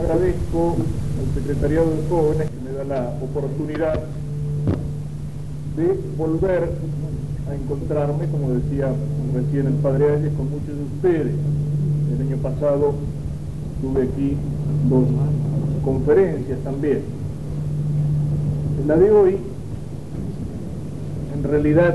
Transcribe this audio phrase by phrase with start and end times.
[0.00, 4.00] Agradezco al Secretariado de Jóvenes que me da la oportunidad
[5.76, 6.70] de volver
[7.48, 8.92] a encontrarme, como decía
[9.34, 11.34] recién el Padre Ayes, con muchos de ustedes.
[12.14, 12.94] El año pasado
[13.82, 14.36] tuve aquí
[14.88, 15.04] dos
[15.84, 17.00] conferencias también.
[18.80, 19.36] En la de hoy,
[21.34, 21.94] en realidad,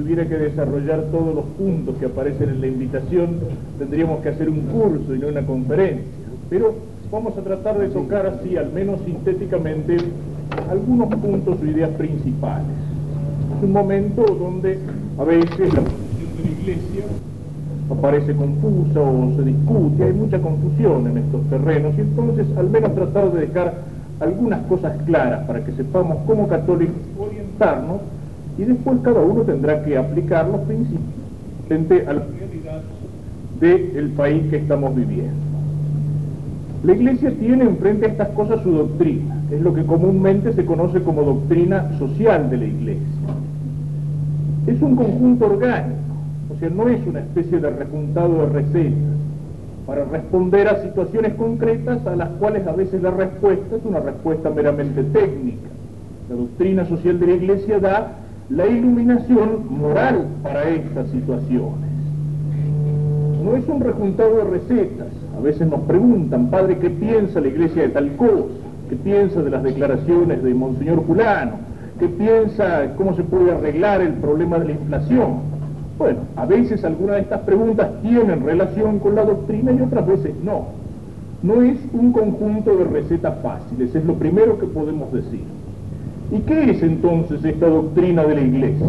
[0.00, 3.36] tuviera que desarrollar todos los puntos que aparecen en la invitación,
[3.78, 6.06] tendríamos que hacer un curso y no una conferencia.
[6.48, 6.74] Pero
[7.12, 9.98] vamos a tratar de tocar así, al menos sintéticamente,
[10.70, 12.66] algunos puntos o ideas principales.
[13.58, 14.78] Es un momento donde
[15.18, 17.04] a veces la posición de la Iglesia
[17.90, 22.94] aparece confusa o se discute, hay mucha confusión en estos terrenos y entonces al menos
[22.94, 23.74] tratar de dejar
[24.20, 28.00] algunas cosas claras para que sepamos como católicos orientarnos
[28.60, 31.00] y después cada uno tendrá que aplicar los principios
[31.66, 32.82] frente a la realidad
[33.58, 35.32] del país que estamos viviendo.
[36.84, 41.00] La Iglesia tiene enfrente a estas cosas su doctrina, es lo que comúnmente se conoce
[41.02, 43.06] como doctrina social de la Iglesia.
[44.66, 45.98] Es un conjunto orgánico,
[46.54, 49.16] o sea, no es una especie de rejuntado de recetas
[49.86, 54.50] para responder a situaciones concretas a las cuales a veces la respuesta es una respuesta
[54.50, 55.68] meramente técnica.
[56.28, 58.16] La doctrina social de la Iglesia da
[58.50, 61.88] la iluminación moral para estas situaciones.
[63.44, 65.06] No es un rejuntado de recetas.
[65.36, 68.54] A veces nos preguntan, padre, ¿qué piensa la Iglesia de tal cosa?
[68.88, 71.52] ¿Qué piensa de las declaraciones de Monseñor Fulano?
[72.00, 75.50] ¿Qué piensa cómo se puede arreglar el problema de la inflación?
[75.96, 80.34] Bueno, a veces algunas de estas preguntas tienen relación con la doctrina y otras veces
[80.42, 80.66] no.
[81.42, 85.44] No es un conjunto de recetas fáciles, es lo primero que podemos decir.
[86.32, 88.86] ¿Y qué es entonces esta doctrina de la Iglesia?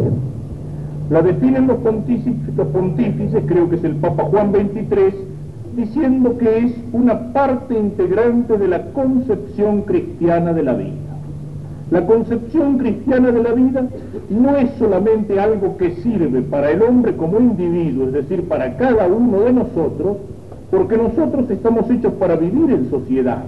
[1.10, 5.32] La definen los pontífices, los pontífices, creo que es el Papa Juan XXIII,
[5.76, 10.92] diciendo que es una parte integrante de la concepción cristiana de la vida.
[11.90, 13.86] La concepción cristiana de la vida
[14.30, 19.08] no es solamente algo que sirve para el hombre como individuo, es decir, para cada
[19.08, 20.18] uno de nosotros,
[20.70, 23.44] porque nosotros estamos hechos para vivir en sociedad.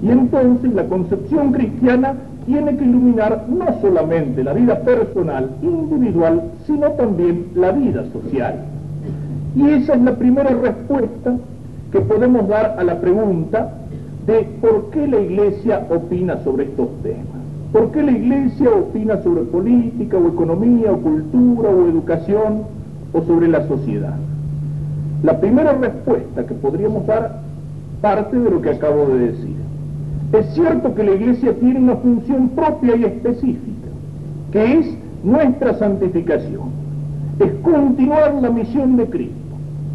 [0.00, 2.14] Y entonces la concepción cristiana
[2.46, 8.56] tiene que iluminar no solamente la vida personal, individual, sino también la vida social.
[9.54, 11.36] Y esa es la primera respuesta
[11.90, 13.72] que podemos dar a la pregunta
[14.26, 17.42] de por qué la Iglesia opina sobre estos temas.
[17.72, 22.62] ¿Por qué la Iglesia opina sobre política o economía o cultura o educación
[23.12, 24.14] o sobre la sociedad?
[25.22, 27.40] La primera respuesta que podríamos dar
[28.00, 29.51] parte de lo que acabo de decir.
[30.32, 33.88] Es cierto que la Iglesia tiene una función propia y específica,
[34.50, 34.86] que es
[35.22, 36.70] nuestra santificación.
[37.38, 39.36] Es continuar la misión de Cristo.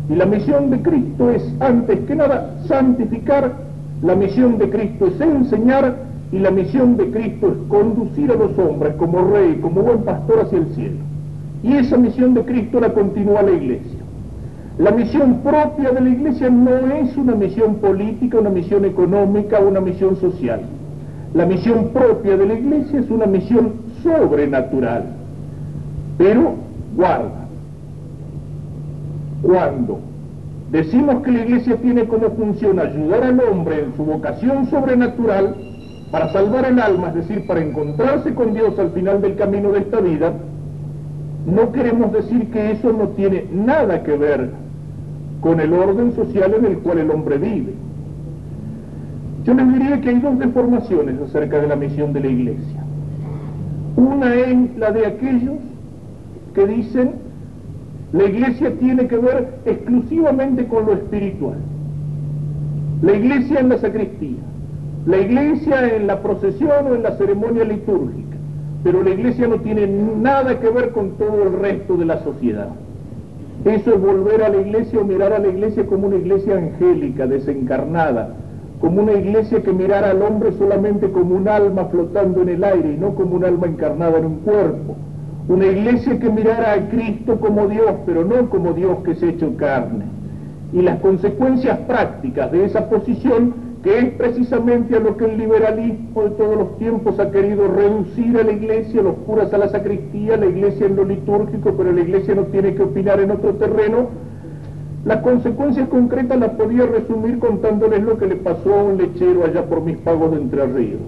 [0.09, 3.65] Y la misión de Cristo es, antes que nada, santificar.
[4.03, 5.95] La misión de Cristo es enseñar
[6.31, 10.41] y la misión de Cristo es conducir a los hombres como rey, como buen pastor
[10.41, 10.97] hacia el cielo.
[11.63, 13.96] Y esa misión de Cristo la continúa la Iglesia.
[14.77, 19.81] La misión propia de la Iglesia no es una misión política, una misión económica, una
[19.81, 20.61] misión social.
[21.33, 23.73] La misión propia de la Iglesia es una misión
[24.03, 25.05] sobrenatural.
[26.19, 26.53] Pero,
[26.95, 27.47] guarda,
[29.41, 29.99] cuando
[30.71, 35.55] decimos que la Iglesia tiene como función ayudar al hombre en su vocación sobrenatural
[36.11, 39.79] para salvar el alma, es decir, para encontrarse con Dios al final del camino de
[39.79, 40.33] esta vida,
[41.47, 44.66] no queremos decir que eso no tiene nada que ver
[45.41, 47.73] con el orden social en el cual el hombre vive.
[49.43, 52.83] Yo les diría que hay dos deformaciones acerca de la misión de la iglesia.
[53.95, 55.55] Una es la de aquellos
[56.53, 57.11] que dicen
[58.13, 61.57] la iglesia tiene que ver exclusivamente con lo espiritual.
[63.01, 64.39] La iglesia en la sacristía,
[65.05, 68.37] la iglesia en la procesión o en la ceremonia litúrgica,
[68.83, 72.69] pero la iglesia no tiene nada que ver con todo el resto de la sociedad.
[73.65, 77.27] Eso es volver a la iglesia o mirar a la iglesia como una iglesia angélica,
[77.27, 78.29] desencarnada,
[78.79, 82.93] como una iglesia que mirara al hombre solamente como un alma flotando en el aire
[82.93, 84.95] y no como un alma encarnada en un cuerpo.
[85.49, 89.29] Una iglesia que mirara a Cristo como Dios, pero no como Dios que se ha
[89.29, 90.05] hecho carne.
[90.73, 96.23] Y las consecuencias prácticas de esa posición que es precisamente a lo que el liberalismo
[96.23, 100.37] de todos los tiempos ha querido reducir a la iglesia, los curas a la sacristía,
[100.37, 104.09] la iglesia en lo litúrgico, pero la iglesia no tiene que opinar en otro terreno.
[105.05, 109.63] Las consecuencias concretas las podía resumir contándoles lo que le pasó a un lechero allá
[109.65, 111.01] por mis pagos de Entre Ríos,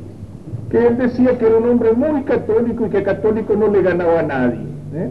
[0.69, 4.19] que él decía que era un hombre muy católico y que católico no le ganaba
[4.19, 4.61] a nadie.
[4.93, 5.09] ¿eh?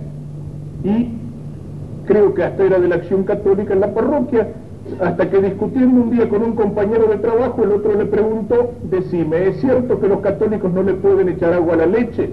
[0.85, 1.09] Y
[2.07, 4.49] creo que hasta era de la acción católica en la parroquia,
[5.01, 9.49] Hasta que discutiendo un día con un compañero de trabajo, el otro le preguntó, decime,
[9.49, 12.31] ¿es cierto que los católicos no le pueden echar agua a la leche?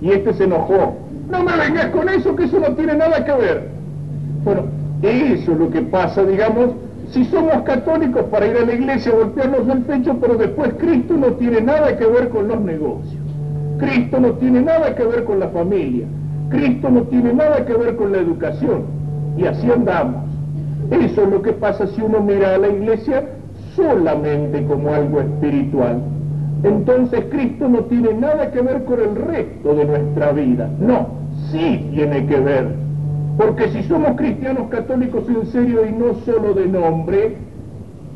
[0.00, 0.96] Y este se enojó.
[1.30, 3.68] No me vengas con eso, que eso no tiene nada que ver.
[4.44, 4.62] Bueno,
[5.02, 6.70] eso es lo que pasa, digamos,
[7.10, 11.14] si somos católicos para ir a la iglesia a golpearnos el pecho, pero después Cristo
[11.14, 13.22] no tiene nada que ver con los negocios.
[13.78, 16.06] Cristo no tiene nada que ver con la familia.
[16.50, 18.82] Cristo no tiene nada que ver con la educación.
[19.36, 20.27] Y así andamos.
[20.90, 23.24] Eso es lo que pasa si uno mira a la iglesia
[23.76, 26.00] solamente como algo espiritual.
[26.64, 30.68] Entonces Cristo no tiene nada que ver con el resto de nuestra vida.
[30.80, 31.08] No,
[31.50, 32.74] sí tiene que ver.
[33.36, 37.36] Porque si somos cristianos católicos en serio y no solo de nombre,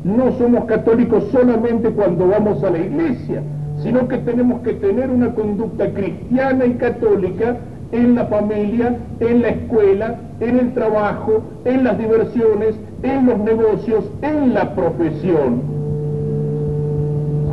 [0.03, 3.41] no somos católicos solamente cuando vamos a la iglesia,
[3.81, 7.55] sino que tenemos que tener una conducta cristiana y católica
[7.93, 14.03] en la familia, en la escuela, en el trabajo, en las diversiones, en los negocios,
[14.23, 15.61] en la profesión.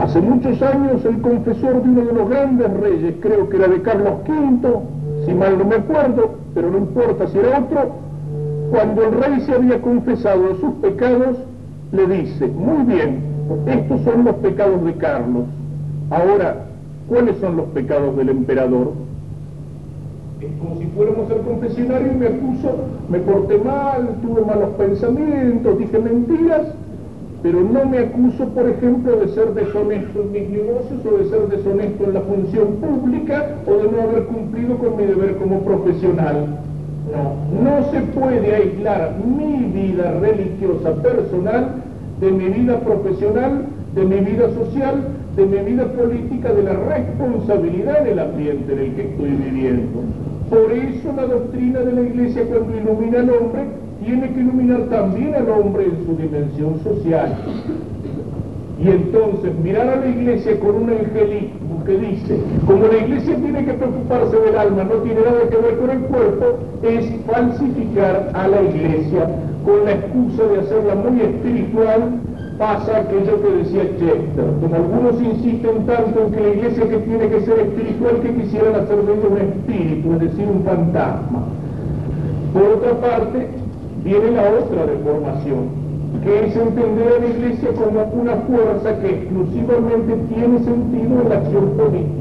[0.01, 3.83] Hace muchos años el confesor de uno de los grandes reyes, creo que era de
[3.83, 4.69] Carlos V,
[5.27, 7.91] si mal no me acuerdo, pero no importa si era otro,
[8.71, 11.37] cuando el rey se había confesado sus pecados,
[11.93, 13.21] le dice, muy bien,
[13.67, 15.45] estos son los pecados de Carlos.
[16.09, 16.65] Ahora,
[17.09, 19.10] ¿cuáles son los pecados del emperador?
[20.41, 22.77] Es como si fuéramos al confesionario y me acuso,
[23.11, 26.63] me porté mal, tuve malos pensamientos, dije mentiras,
[27.43, 31.49] pero no me acuso, por ejemplo, de ser deshonesto en mis negocios o de ser
[31.49, 36.47] deshonesto en la función pública o de no haber cumplido con mi deber como profesional.
[37.13, 41.83] No, no se puede aislar mi vida religiosa personal
[42.21, 45.03] de mi vida profesional, de mi vida social,
[45.37, 50.03] de mi vida política, de la responsabilidad del ambiente en el que estoy viviendo.
[50.51, 53.63] Por eso la doctrina de la Iglesia cuando ilumina al hombre
[54.05, 57.37] tiene que iluminar también al hombre en su dimensión social.
[58.83, 63.65] Y entonces mirar a la iglesia con un angelismo que dice, como la iglesia tiene
[63.67, 68.49] que preocuparse del alma, no tiene nada que ver con el cuerpo, es falsificar a
[68.49, 69.29] la iglesia
[69.67, 72.21] con la excusa de hacerla muy espiritual,
[72.61, 74.49] pasa aquello que decía Chester.
[74.61, 78.75] Como algunos insisten tanto en que la iglesia que tiene que ser espiritual que quisieran
[78.75, 81.41] hacer de ella un espíritu, es decir, un fantasma.
[82.53, 83.49] Por otra parte,
[84.05, 85.73] viene la otra deformación,
[86.23, 91.37] que es entender a la iglesia como una fuerza que exclusivamente tiene sentido en la
[91.37, 92.20] acción política,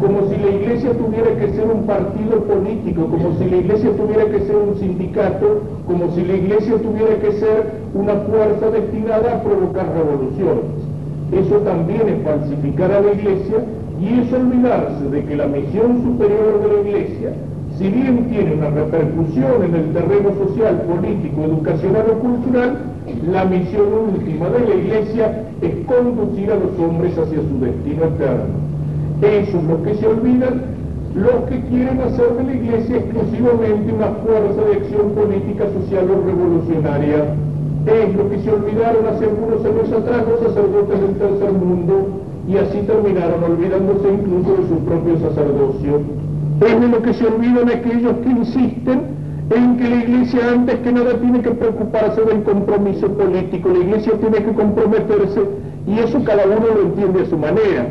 [0.00, 4.24] como si la iglesia tuviera que ser un partido político, como si la iglesia tuviera
[4.26, 9.42] que ser un sindicato, como si la iglesia tuviera que ser una fuerza destinada a
[9.42, 10.64] provocar revoluciones.
[11.32, 13.64] Eso también es falsificar a la iglesia
[14.00, 17.32] y es olvidarse de que la misión superior de la iglesia
[17.80, 22.76] si bien tiene una repercusión en el terreno social, político, educacional o cultural,
[23.32, 28.69] la misión última de la Iglesia es conducir a los hombres hacia su destino eterno.
[29.22, 30.62] Eso es lo que se olvidan
[31.14, 36.26] los que quieren hacer de la Iglesia exclusivamente una fuerza de acción política, social o
[36.26, 37.34] revolucionaria.
[37.86, 42.08] Es lo que se olvidaron hace algunos años atrás los sacerdotes del tercer mundo
[42.48, 46.00] y así terminaron olvidándose incluso de su propio sacerdocio.
[46.60, 49.00] Es de lo que se olvidan aquellos que insisten
[49.50, 54.12] en que la iglesia antes que nada tiene que preocuparse del compromiso político, la iglesia
[54.20, 55.40] tiene que comprometerse
[55.86, 57.88] y eso cada uno lo entiende a su manera,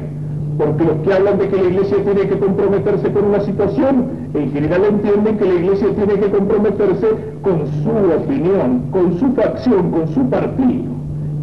[0.59, 4.51] porque los que hablan de que la iglesia tiene que comprometerse con una situación, en
[4.51, 7.07] general entienden que la iglesia tiene que comprometerse
[7.41, 10.91] con su opinión, con su facción, con su partido.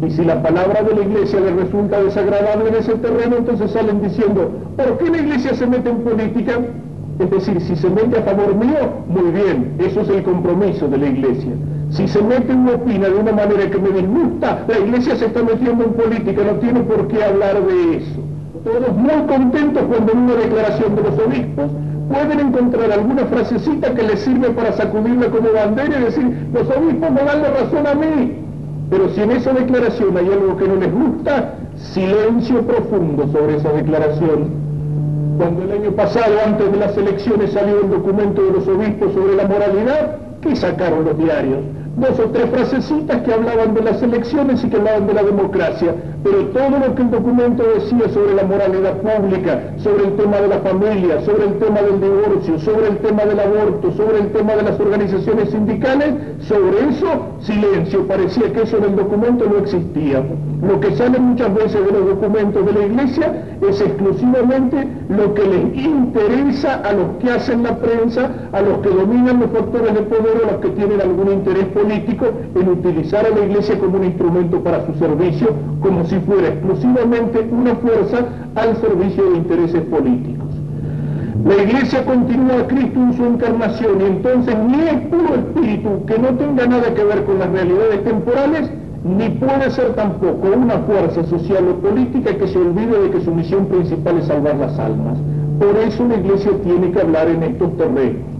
[0.05, 4.03] Y si la palabra de la iglesia le resulta desagradable en ese terreno, entonces salen
[4.03, 6.59] diciendo, ¿por qué la iglesia se mete en política?
[7.17, 8.77] Es decir, si se mete a favor mío,
[9.09, 11.53] muy bien, eso es el compromiso de la iglesia.
[11.89, 15.41] Si se mete una opina de una manera que me disgusta, la iglesia se está
[15.41, 18.26] metiendo en política, no tiene por qué hablar de eso.
[18.67, 21.71] Todos muy contentos cuando en una declaración de los obispos
[22.09, 27.11] pueden encontrar alguna frasecita que les sirve para sacudirla como bandera y decir, los obispos
[27.11, 28.33] me dan la razón a mí.
[28.89, 33.71] Pero si en esa declaración hay algo que no les gusta, silencio profundo sobre esa
[33.71, 34.67] declaración
[35.37, 39.35] cuando el año pasado, antes de las elecciones, salió el documento de los obispos sobre
[39.35, 41.59] la moralidad, ¿qué sacaron los diarios?
[41.97, 45.95] Dos o tres frasecitas que hablaban de las elecciones y que hablaban de la democracia.
[46.23, 50.47] Pero todo lo que el documento decía sobre la moralidad pública, sobre el tema de
[50.47, 54.55] la familia, sobre el tema del divorcio, sobre el tema del aborto, sobre el tema
[54.57, 57.07] de las organizaciones sindicales, sobre eso,
[57.39, 60.23] silencio, parecía que eso en el documento no existía.
[60.61, 65.45] Lo que sale muchas veces de los documentos de la Iglesia es exclusivamente lo que
[65.45, 70.01] les interesa a los que hacen la prensa, a los que dominan los factores de
[70.01, 72.25] poder o a los que tienen algún interés político político
[72.55, 75.47] en utilizar a la iglesia como un instrumento para su servicio,
[75.81, 78.25] como si fuera exclusivamente una fuerza
[78.55, 80.47] al servicio de intereses políticos.
[81.45, 86.19] La iglesia continúa a Cristo en su encarnación y entonces ni es puro espíritu que
[86.19, 88.69] no tenga nada que ver con las realidades temporales,
[89.05, 93.33] ni puede ser tampoco una fuerza social o política que se olvide de que su
[93.33, 95.17] misión principal es salvar las almas.
[95.59, 98.36] Por eso la iglesia tiene que hablar en estos terrenos,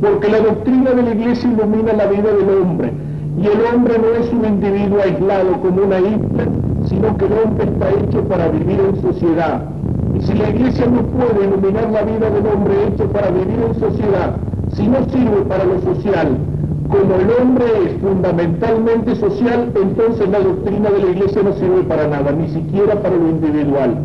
[0.00, 2.92] porque la doctrina de la iglesia ilumina la vida del hombre,
[3.38, 6.44] y el hombre no es un individuo aislado como una isla,
[6.86, 9.62] sino que el hombre está hecho para vivir en sociedad,
[10.14, 13.74] y si la iglesia no puede iluminar la vida del hombre hecho para vivir en
[13.80, 14.36] sociedad,
[14.72, 16.36] si no sirve para lo social,
[16.88, 22.08] como el hombre es fundamentalmente social, entonces la doctrina de la iglesia no sirve para
[22.08, 23.96] nada, ni siquiera para lo individual.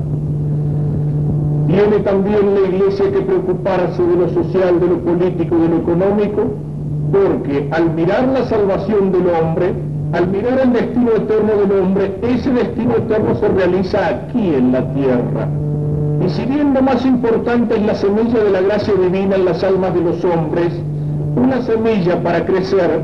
[1.76, 6.44] Tiene también la iglesia que preocuparse de lo social, de lo político, de lo económico,
[7.12, 9.74] porque al mirar la salvación del hombre,
[10.14, 14.90] al mirar el destino eterno del hombre, ese destino eterno se realiza aquí en la
[14.94, 15.50] tierra.
[16.26, 19.62] Y si bien lo más importante es la semilla de la gracia divina en las
[19.62, 20.72] almas de los hombres,
[21.36, 23.02] una semilla para crecer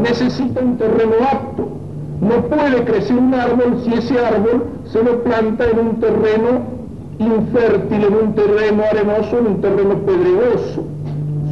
[0.00, 1.66] necesita un terreno apto.
[2.20, 6.81] No puede crecer un árbol si ese árbol se lo planta en un terreno
[7.18, 10.84] infértil, en un terreno arenoso, en un terreno pedregoso.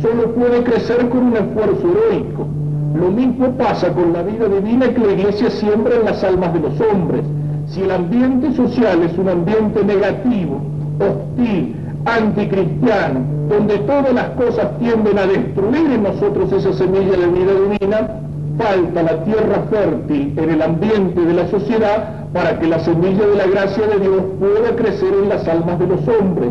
[0.02, 2.46] Solo puede crecer con un esfuerzo heroico.
[2.94, 6.60] Lo mismo pasa con la vida divina que la iglesia siembra en las almas de
[6.60, 7.22] los hombres.
[7.66, 10.60] Si el ambiente social es un ambiente negativo,
[10.98, 17.52] hostil, anticristiano, donde todas las cosas tienden a destruir en nosotros esa semilla de vida
[17.68, 18.20] divina,
[18.60, 23.36] falta la tierra fértil en el ambiente de la sociedad para que la semilla de
[23.36, 26.50] la gracia de Dios pueda crecer en las almas de los hombres.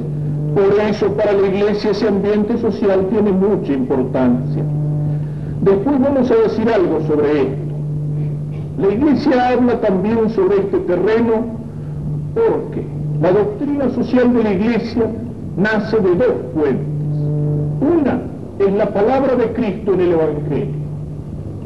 [0.56, 4.64] Por eso para la iglesia ese ambiente social tiene mucha importancia.
[5.62, 7.70] Después vamos a decir algo sobre esto.
[8.80, 11.60] La iglesia habla también sobre este terreno
[12.34, 12.84] porque
[13.22, 15.04] la doctrina social de la iglesia
[15.58, 16.88] nace de dos fuentes.
[17.82, 18.22] Una
[18.60, 20.76] es la palabra de Cristo en el Evangelio,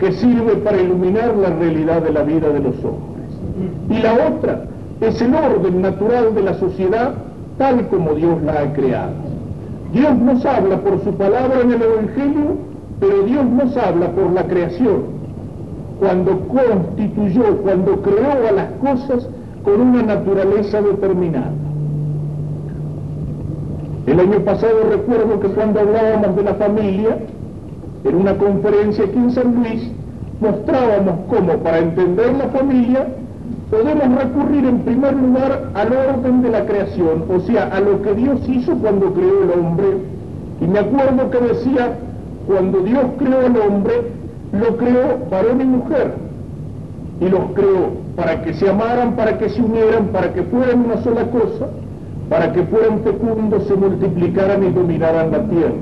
[0.03, 3.29] que sirve para iluminar la realidad de la vida de los hombres.
[3.89, 4.65] Y la otra
[4.99, 7.13] es el orden natural de la sociedad
[7.57, 9.13] tal como Dios la ha creado.
[9.93, 12.57] Dios nos habla por su palabra en el Evangelio,
[12.99, 15.03] pero Dios nos habla por la creación,
[16.01, 19.29] cuando constituyó, cuando creó a las cosas
[19.63, 21.53] con una naturaleza determinada.
[24.05, 27.17] El año pasado recuerdo que cuando hablábamos de la familia,
[28.03, 29.91] en una conferencia aquí en San Luis,
[30.39, 33.07] mostrábamos cómo para entender la familia
[33.69, 38.13] podemos recurrir en primer lugar al orden de la creación, o sea, a lo que
[38.13, 39.87] Dios hizo cuando creó el hombre.
[40.61, 41.97] Y me acuerdo que decía,
[42.45, 43.93] cuando Dios creó al hombre,
[44.51, 46.13] lo creó varón y mujer,
[47.19, 51.01] y los creó para que se amaran, para que se unieran, para que fueran una
[51.01, 51.67] sola cosa,
[52.29, 55.73] para que fueran fecundos, se multiplicaran y dominaran la tierra.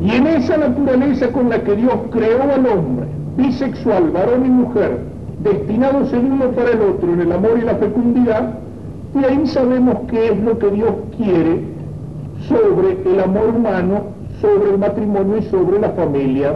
[0.00, 4.98] Y en esa naturaleza con la que Dios creó al hombre, bisexual, varón y mujer,
[5.42, 8.54] destinados el uno para el otro en el amor y la fecundidad,
[9.14, 11.64] y ahí sabemos qué es lo que Dios quiere
[12.48, 14.02] sobre el amor humano,
[14.40, 16.54] sobre el matrimonio y sobre la familia.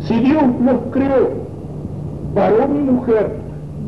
[0.00, 1.30] Si Dios nos creó
[2.34, 3.36] varón y mujer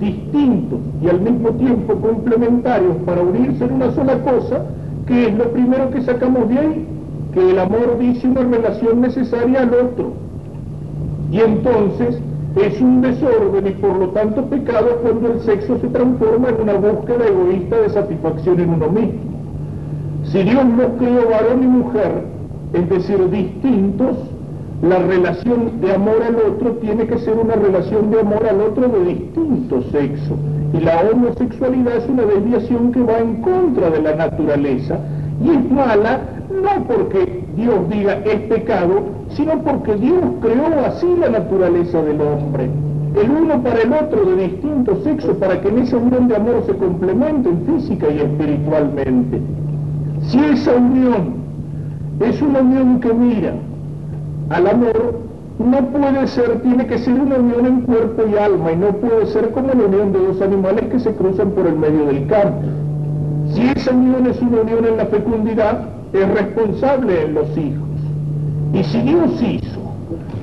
[0.01, 4.63] distintos y al mismo tiempo complementarios para unirse en una sola cosa,
[5.07, 6.87] que es lo primero que sacamos de ahí,
[7.37, 10.15] que el amor dice una relación necesaria al otro.
[11.31, 12.19] Y entonces
[12.57, 16.75] es un desorden y por lo tanto pecado cuando el sexo se transforma en una
[16.77, 19.21] búsqueda egoísta de satisfacción en uno mismo.
[20.33, 22.23] Si Dios nos creó varón y mujer,
[22.73, 24.17] es decir, distintos,
[24.81, 28.89] la relación de amor al otro tiene que ser una relación de amor al otro
[28.89, 30.37] de distinto sexo.
[30.73, 34.99] Y la homosexualidad es una desviación que va en contra de la naturaleza.
[35.45, 41.29] Y es mala no porque Dios diga es pecado, sino porque Dios creó así la
[41.29, 42.71] naturaleza del hombre.
[43.21, 46.63] El uno para el otro de distinto sexo, para que en esa unión de amor
[46.67, 49.41] se complementen física y espiritualmente.
[50.23, 51.35] Si esa unión
[52.21, 53.55] es una unión que mira
[54.51, 55.27] al amor
[55.59, 59.27] no puede ser, tiene que ser una unión en cuerpo y alma y no puede
[59.27, 62.61] ser como la unión de dos animales que se cruzan por el medio del campo.
[63.53, 67.89] Si esa unión es una unión en la fecundidad, es responsable en los hijos.
[68.73, 69.81] Y si Dios hizo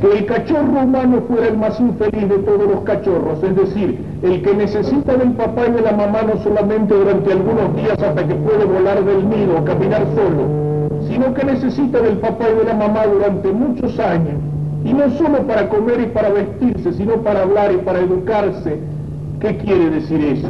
[0.02, 4.42] que el cachorro humano fuera el más infeliz de todos los cachorros, es decir, el
[4.42, 8.36] que necesita del papá y de la mamá no solamente durante algunos días hasta que
[8.36, 10.64] puede volar del nido o caminar solo,
[11.08, 14.36] sino que necesita del papá y de la mamá durante muchos años,
[14.86, 18.80] Y no solo para comer y para vestirse, sino para hablar y para educarse.
[19.40, 20.50] ¿Qué quiere decir eso?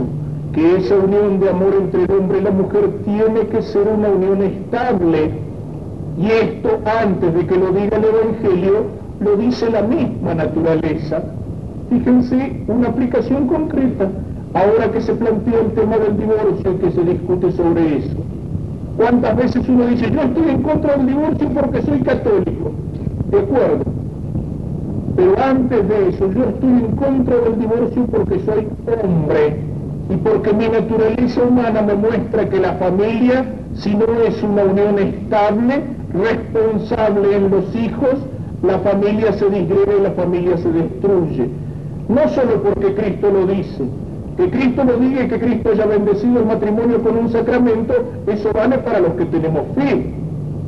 [0.54, 4.10] Que esa unión de amor entre el hombre y la mujer tiene que ser una
[4.10, 5.32] unión estable.
[6.18, 8.86] Y esto, antes de que lo diga el Evangelio,
[9.20, 11.24] lo dice la misma naturaleza.
[11.90, 14.10] Fíjense una aplicación concreta
[14.54, 18.18] ahora que se plantea el tema del divorcio y que se discute sobre eso.
[18.98, 22.72] ¿Cuántas veces uno dice, yo estoy en contra del divorcio porque soy católico?
[23.32, 23.84] De acuerdo.
[25.16, 29.73] Pero antes de eso, yo estoy en contra del divorcio porque soy hombre
[30.10, 33.46] y porque mi naturaleza humana me muestra que la familia,
[33.76, 35.84] si no es una unión estable,
[36.14, 38.16] responsable en los hijos,
[38.64, 41.50] la familia se disgrega y la familia se destruye.
[42.10, 43.84] No solo porque Cristo lo dice,
[44.38, 47.94] que Cristo lo diga y que Cristo haya bendecido el matrimonio con un sacramento,
[48.28, 50.14] eso vale para los que tenemos fe.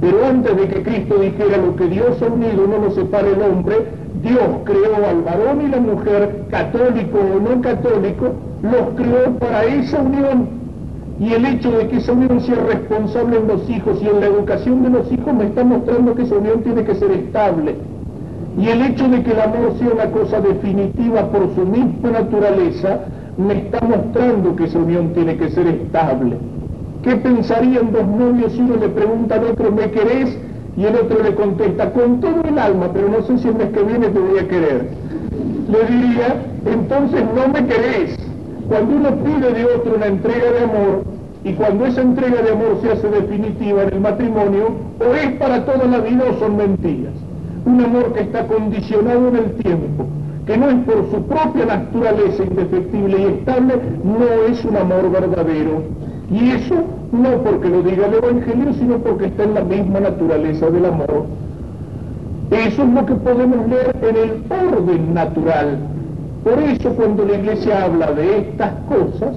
[0.01, 3.41] Pero antes de que Cristo dijera lo que Dios ha unido no lo separe el
[3.41, 3.75] hombre,
[4.21, 8.33] Dios creó al varón y la mujer, católico o no católico,
[8.71, 10.47] los creó para esa unión.
[11.19, 14.25] Y el hecho de que esa unión sea responsable en los hijos y en la
[14.25, 17.75] educación de los hijos me está mostrando que esa unión tiene que ser estable.
[18.57, 22.99] Y el hecho de que el amor sea una cosa definitiva por su misma naturaleza,
[23.37, 26.37] me está mostrando que esa unión tiene que ser estable.
[27.03, 30.37] ¿Qué pensarían dos novios si uno le pregunta al otro, ¿me querés?
[30.77, 33.69] Y el otro le contesta, con todo el alma, pero no sé si el mes
[33.69, 34.89] que viene te voy a querer.
[35.69, 38.17] Le diría, entonces no me querés.
[38.67, 41.03] Cuando uno pide de otro una entrega de amor,
[41.43, 44.69] y cuando esa entrega de amor se hace definitiva en el matrimonio,
[44.99, 47.13] o es para toda la vida o son mentiras.
[47.65, 50.05] Un amor que está condicionado en el tiempo,
[50.47, 55.83] que no es por su propia naturaleza indefectible y estable, no es un amor verdadero.
[56.31, 56.75] Y eso
[57.11, 61.25] no porque lo diga el Evangelio, sino porque está en la misma naturaleza del amor.
[62.49, 65.77] Eso es lo que podemos leer en el orden natural.
[66.45, 69.35] Por eso cuando la iglesia habla de estas cosas,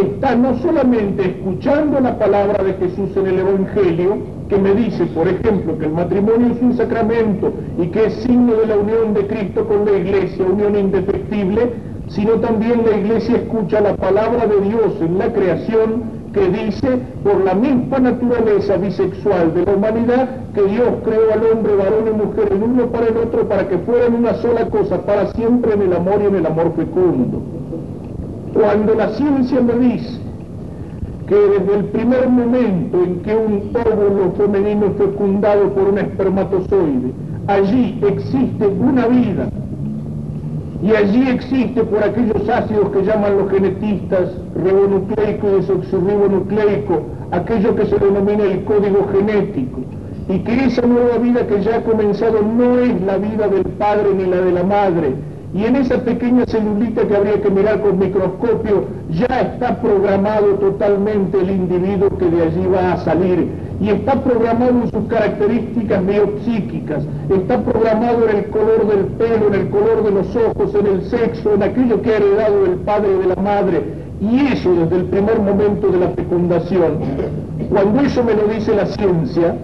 [0.00, 5.26] está no solamente escuchando la palabra de Jesús en el Evangelio, que me dice, por
[5.26, 9.26] ejemplo, que el matrimonio es un sacramento y que es signo de la unión de
[9.26, 11.72] Cristo con la iglesia, unión indefectible,
[12.06, 17.44] sino también la iglesia escucha la palabra de Dios en la creación que dice, por
[17.44, 22.48] la misma naturaleza bisexual de la humanidad, que Dios creó al hombre, varón y mujer,
[22.50, 25.92] el uno para el otro, para que fueran una sola cosa, para siempre en el
[25.92, 27.40] amor y en el amor fecundo.
[28.52, 30.18] Cuando la ciencia me dice
[31.28, 37.12] que desde el primer momento en que un óvulo femenino es fecundado por un espermatozoide,
[37.46, 39.48] allí existe una vida
[40.82, 47.86] y allí existe por aquellos ácidos que llaman los genetistas ribonucleico y desoxirribonucleico, aquello que
[47.86, 49.80] se denomina el código genético,
[50.28, 54.14] y que esa nueva vida que ya ha comenzado no es la vida del padre
[54.16, 55.14] ni la de la madre,
[55.54, 61.40] y en esa pequeña celulita que habría que mirar con microscopio ya está programado totalmente
[61.40, 63.46] el individuo que de allí va a salir.
[63.80, 69.54] Y está programado en sus características biopsíquicas, está programado en el color del pelo, en
[69.54, 73.16] el color de los ojos, en el sexo, en aquello que ha heredado del padre
[73.18, 73.82] de la madre,
[74.20, 76.98] y eso desde el primer momento de la fecundación.
[77.70, 79.54] Cuando eso me lo dice la ciencia,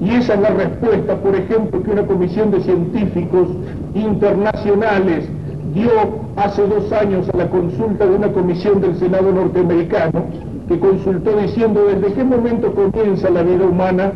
[0.00, 3.48] y esa es la respuesta, por ejemplo, que una comisión de científicos
[3.94, 5.28] internacionales
[5.74, 5.90] dio
[6.36, 10.24] hace dos años a la consulta de una comisión del Senado norteamericano,
[10.68, 14.12] que consultó diciendo desde qué momento comienza la vida humana,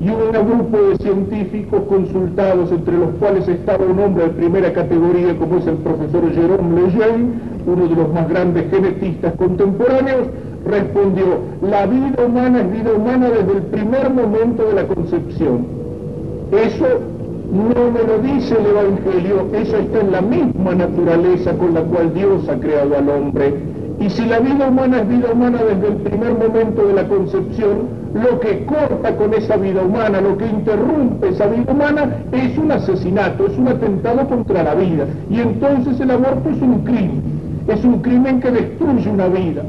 [0.00, 5.36] y un grupo de científicos consultados, entre los cuales estaba un hombre de primera categoría
[5.38, 7.28] como es el profesor Jérôme Lejeune,
[7.66, 10.26] uno de los más grandes genetistas contemporáneos,
[10.66, 15.66] respondió, la vida humana es vida humana desde el primer momento de la concepción.
[16.50, 16.86] Eso
[17.54, 22.12] no me lo dice el Evangelio, eso está en la misma naturaleza con la cual
[22.12, 23.54] Dios ha creado al hombre.
[24.00, 28.04] Y si la vida humana es vida humana desde el primer momento de la concepción,
[28.12, 32.72] lo que corta con esa vida humana, lo que interrumpe esa vida humana, es un
[32.72, 35.06] asesinato, es un atentado contra la vida.
[35.30, 37.22] Y entonces el aborto es un crimen,
[37.68, 39.62] es un crimen que destruye una vida.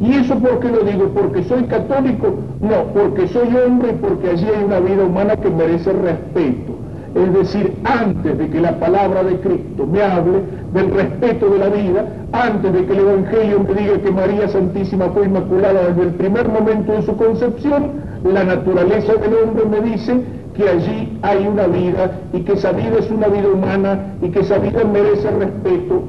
[0.00, 1.08] ¿Y eso por qué lo digo?
[1.08, 2.34] ¿Porque soy católico?
[2.62, 6.75] No, porque soy hombre y porque allí hay una vida humana que merece respeto.
[7.16, 10.40] Es decir, antes de que la palabra de Cristo me hable
[10.74, 15.06] del respeto de la vida, antes de que el Evangelio me diga que María Santísima
[15.06, 20.20] fue inmaculada desde el primer momento de su concepción, la naturaleza del hombre me dice
[20.54, 24.40] que allí hay una vida y que esa vida es una vida humana y que
[24.40, 26.02] esa vida merece respeto.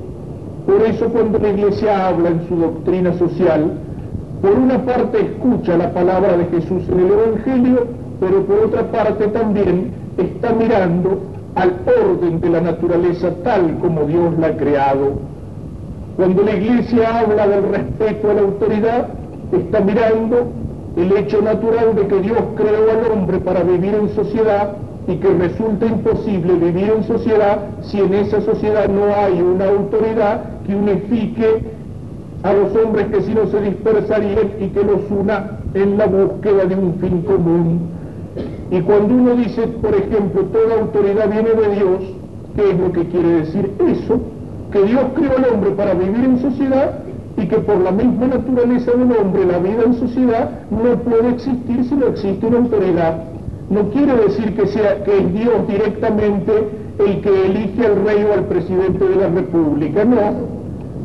[0.65, 3.72] Por eso cuando la Iglesia habla en su doctrina social,
[4.41, 7.88] por una parte escucha la palabra de Jesús en el Evangelio,
[8.20, 11.19] pero por otra parte también está mirando
[11.56, 15.13] al orden de la naturaleza tal como Dios la ha creado.
[16.15, 19.08] Cuando la Iglesia habla del respeto a la autoridad,
[19.51, 20.47] está mirando
[20.95, 24.73] el hecho natural de que Dios creó al hombre para vivir en sociedad
[25.08, 30.41] y que resulta imposible vivir en sociedad si en esa sociedad no hay una autoridad
[30.65, 31.62] que unifique
[32.43, 36.65] a los hombres que si no se dispersarían y que los una en la búsqueda
[36.65, 37.96] de un fin común.
[38.69, 41.99] Y cuando uno dice, por ejemplo, toda autoridad viene de Dios,
[42.56, 44.19] ¿qué es lo que quiere decir eso?
[44.71, 46.99] Que Dios creó al hombre para vivir en sociedad
[47.38, 51.86] y que por la misma naturaleza del hombre la vida en sociedad no puede existir
[51.86, 53.23] si no existe una autoridad.
[53.69, 56.51] No quiere decir que sea que es Dios directamente
[56.99, 60.58] el que elige al rey o al presidente de la república, no.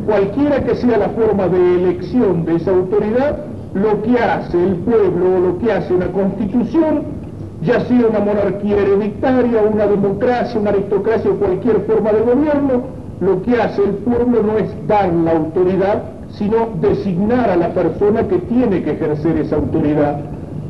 [0.07, 3.38] Cualquiera que sea la forma de elección de esa autoridad,
[3.75, 7.21] lo que hace el pueblo o lo que hace una constitución,
[7.62, 12.83] ya sea una monarquía hereditaria, una democracia, una aristocracia o cualquier forma de gobierno,
[13.20, 18.27] lo que hace el pueblo no es dar la autoridad, sino designar a la persona
[18.27, 20.20] que tiene que ejercer esa autoridad.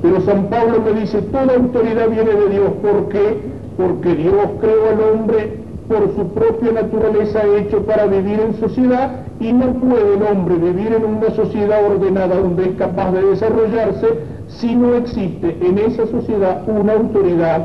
[0.03, 2.73] Pero San Pablo me dice, toda autoridad viene de Dios.
[2.83, 3.39] ¿Por qué?
[3.77, 9.53] Porque Dios creó al hombre por su propia naturaleza hecho para vivir en sociedad y
[9.53, 14.09] no puede el hombre vivir en una sociedad ordenada donde es capaz de desarrollarse
[14.59, 17.63] si no existe en esa sociedad una autoridad.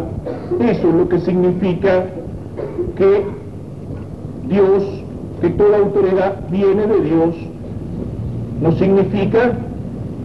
[0.60, 2.06] Eso es lo que significa
[2.95, 3.26] que
[4.47, 4.84] Dios,
[5.41, 7.36] que toda autoridad viene de Dios.
[8.62, 9.52] No significa,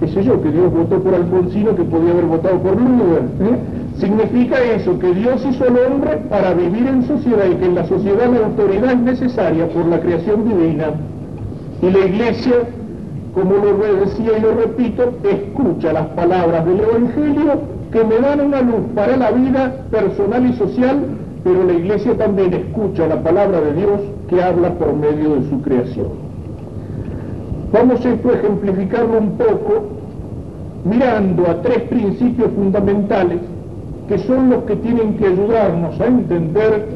[0.01, 3.25] qué sé yo, que Dios votó por Alfonsino que podía haber votado por Luder.
[3.41, 3.59] ¿eh?
[3.99, 7.87] Significa eso, que Dios hizo al hombre para vivir en sociedad y que en la
[7.87, 10.87] sociedad la autoridad es necesaria por la creación divina.
[11.83, 12.55] Y la iglesia,
[13.35, 18.61] como lo decía y lo repito, escucha las palabras del Evangelio que me dan una
[18.61, 20.99] luz para la vida personal y social,
[21.43, 25.63] pero la iglesia también escucha la palabra de Dios que habla por medio de su
[25.63, 26.09] creación.
[27.73, 29.85] Vamos esto a ejemplificarlo un poco
[30.85, 33.39] mirando a tres principios fundamentales
[34.09, 36.89] que son los que tienen que ayudarnos a entender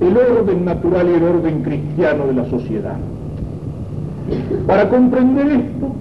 [0.00, 2.96] el orden natural y el orden cristiano de la sociedad.
[4.66, 5.92] Para comprender esto,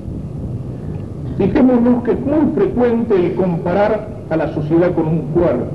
[1.38, 5.66] fijémonos que es muy frecuente el comparar a la sociedad con un cuerpo.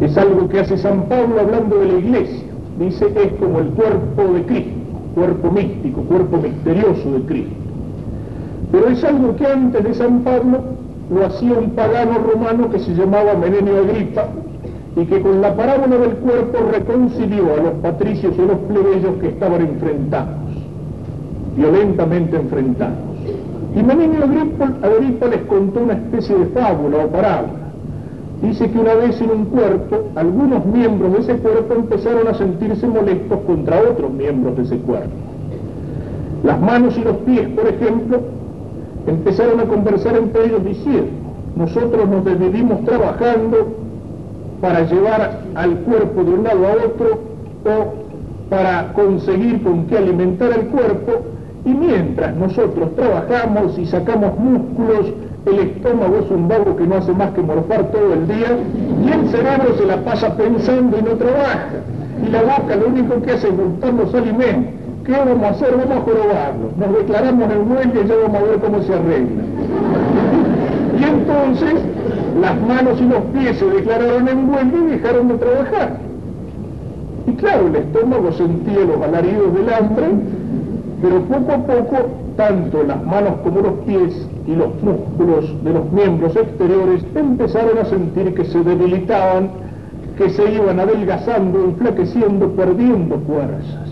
[0.00, 2.44] Es algo que hace San Pablo hablando de la iglesia.
[2.78, 4.78] Dice, es como el cuerpo de Cristo,
[5.14, 7.56] cuerpo místico, cuerpo misterioso de Cristo.
[8.70, 10.60] Pero es algo que antes de San Pablo
[11.10, 14.26] lo hacía un pagano romano que se llamaba Menenio Agripa
[14.96, 19.16] y que con la parábola del cuerpo reconcilió a los patricios y a los plebeyos
[19.20, 20.47] que estaban enfrentados,
[21.58, 22.96] violentamente enfrentados.
[23.74, 27.52] Y Agripa, Agripa les contó una especie de fábula o parábola.
[28.42, 32.86] Dice que una vez en un cuerpo, algunos miembros de ese cuerpo empezaron a sentirse
[32.86, 35.10] molestos contra otros miembros de ese cuerpo.
[36.44, 38.20] Las manos y los pies, por ejemplo,
[39.06, 41.10] empezaron a conversar entre ellos diciendo,
[41.56, 43.74] nosotros nos dividimos trabajando
[44.60, 47.20] para llevar al cuerpo de un lado a otro
[47.64, 51.37] o para conseguir con qué alimentar al cuerpo
[51.68, 55.12] y mientras nosotros trabajamos y sacamos músculos,
[55.44, 58.56] el estómago es un vago que no hace más que morfar todo el día
[59.04, 61.68] y el cerebro se la pasa pensando y no trabaja
[62.26, 65.70] y la boca lo único que hace es gustar los alimentos ¿Qué vamos a hacer?
[65.70, 66.68] Vamos a jorobarlo.
[66.76, 69.42] Nos declaramos en el muelle y ya vamos a ver cómo se arregla.
[71.00, 71.74] Y entonces
[72.42, 75.96] las manos y los pies se declararon en huelga y dejaron de trabajar.
[77.26, 80.06] Y claro, el estómago sentía los alaridos del hambre,
[81.00, 81.96] pero poco a poco,
[82.36, 87.84] tanto las manos como los pies y los músculos de los miembros exteriores empezaron a
[87.84, 89.50] sentir que se debilitaban,
[90.16, 93.88] que se iban adelgazando, enflaqueciendo, perdiendo fuerzas.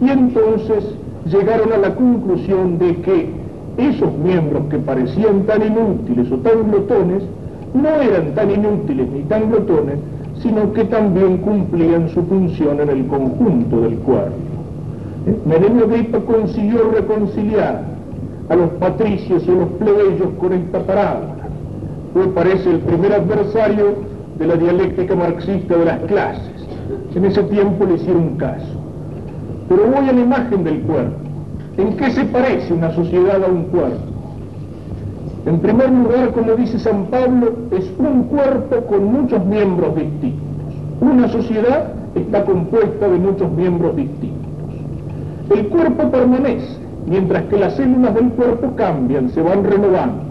[0.00, 0.84] Y entonces
[1.26, 3.30] llegaron a la conclusión de que
[3.76, 7.22] esos miembros que parecían tan inútiles o tan glotones,
[7.74, 9.96] no eran tan inútiles ni tan glotones,
[10.42, 14.59] sino que también cumplían su función en el conjunto del cuerpo.
[15.26, 15.36] ¿Eh?
[15.44, 17.82] Merenio Agripa consiguió reconciliar
[18.48, 21.34] a los patricios y a los plebeyos con esta parábola.
[22.12, 23.94] Fue, parece, el primer adversario
[24.38, 26.66] de la dialéctica marxista de las clases.
[27.14, 28.80] En ese tiempo le hicieron caso.
[29.68, 31.16] Pero voy a la imagen del cuerpo.
[31.76, 34.10] ¿En qué se parece una sociedad a un cuerpo?
[35.46, 40.42] En primer lugar, como dice San Pablo, es un cuerpo con muchos miembros distintos.
[41.00, 44.39] Una sociedad está compuesta de muchos miembros distintos.
[45.50, 50.22] El cuerpo permanece, mientras que las células del cuerpo cambian, se van renovando.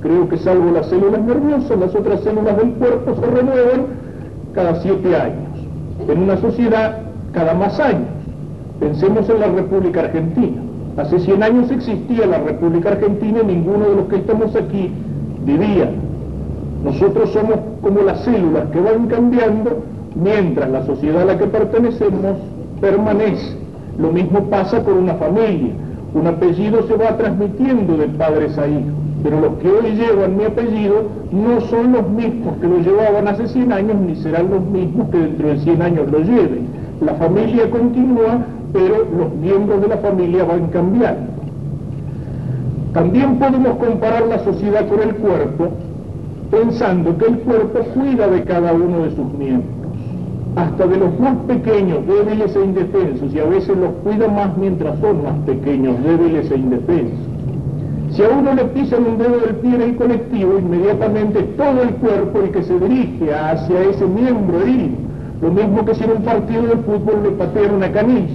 [0.00, 3.86] Creo que salvo las células nerviosas, las otras células del cuerpo se renuevan
[4.54, 5.48] cada siete años.
[6.08, 6.98] en una sociedad
[7.32, 8.08] cada más años.
[8.80, 10.62] Pensemos en la República Argentina.
[10.96, 14.90] Hace 100 años existía la República Argentina y ninguno de los que estamos aquí
[15.44, 15.90] vivía.
[16.84, 19.82] Nosotros somos como las células que van cambiando
[20.14, 22.36] mientras la sociedad a la que pertenecemos
[22.80, 23.59] permanece.
[24.00, 25.72] Lo mismo pasa con una familia.
[26.14, 30.44] Un apellido se va transmitiendo de padres a hijos, pero los que hoy llevan mi
[30.44, 35.10] apellido no son los mismos que lo llevaban hace 100 años, ni serán los mismos
[35.10, 36.66] que dentro de 100 años lo lleven.
[37.04, 38.38] La familia continúa,
[38.72, 41.30] pero los miembros de la familia van cambiando.
[42.94, 45.68] También podemos comparar la sociedad con el cuerpo,
[46.50, 49.79] pensando que el cuerpo cuida de cada uno de sus miembros
[50.56, 54.98] hasta de los más pequeños, débiles e indefensos, y a veces los cuida más mientras
[55.00, 57.30] son más pequeños, débiles e indefensos.
[58.10, 61.90] Si a uno le pisan un dedo del pie en el colectivo, inmediatamente todo el
[61.94, 64.96] cuerpo el que se dirige hacia ese miembro herido.
[65.40, 68.34] Lo mismo que si en un partido de fútbol le patean una canilla.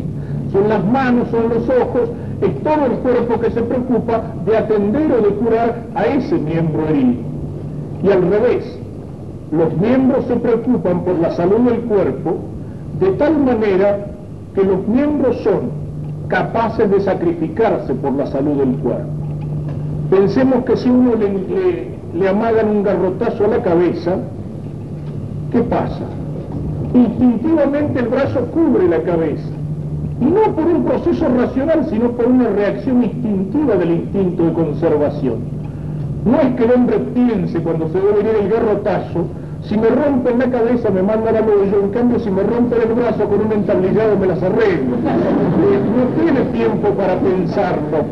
[0.54, 2.10] Son las manos, son los ojos,
[2.42, 6.88] es todo el cuerpo que se preocupa de atender o de curar a ese miembro
[6.88, 7.22] herido.
[8.02, 8.80] Y al revés,
[9.56, 12.38] los miembros se preocupan por la salud del cuerpo
[13.00, 14.08] de tal manera
[14.54, 15.86] que los miembros son
[16.28, 19.10] capaces de sacrificarse por la salud del cuerpo.
[20.10, 24.18] Pensemos que si uno le, le, amagan un garrotazo a la cabeza,
[25.52, 26.04] ¿qué pasa?
[26.94, 29.50] Instintivamente el brazo cubre la cabeza.
[30.22, 35.56] Y no por un proceso racional, sino por una reacción instintiva del instinto de conservación.
[36.26, 39.26] No es que el hombre piense cuando se ve venir el garrotazo,
[39.68, 42.94] si me rompen la cabeza me mandan al hoyo, en cambio si me rompen el
[42.94, 44.98] brazo con un entablillado me las arreglo.
[44.98, 48.06] No tiene tiempo para pensarlo.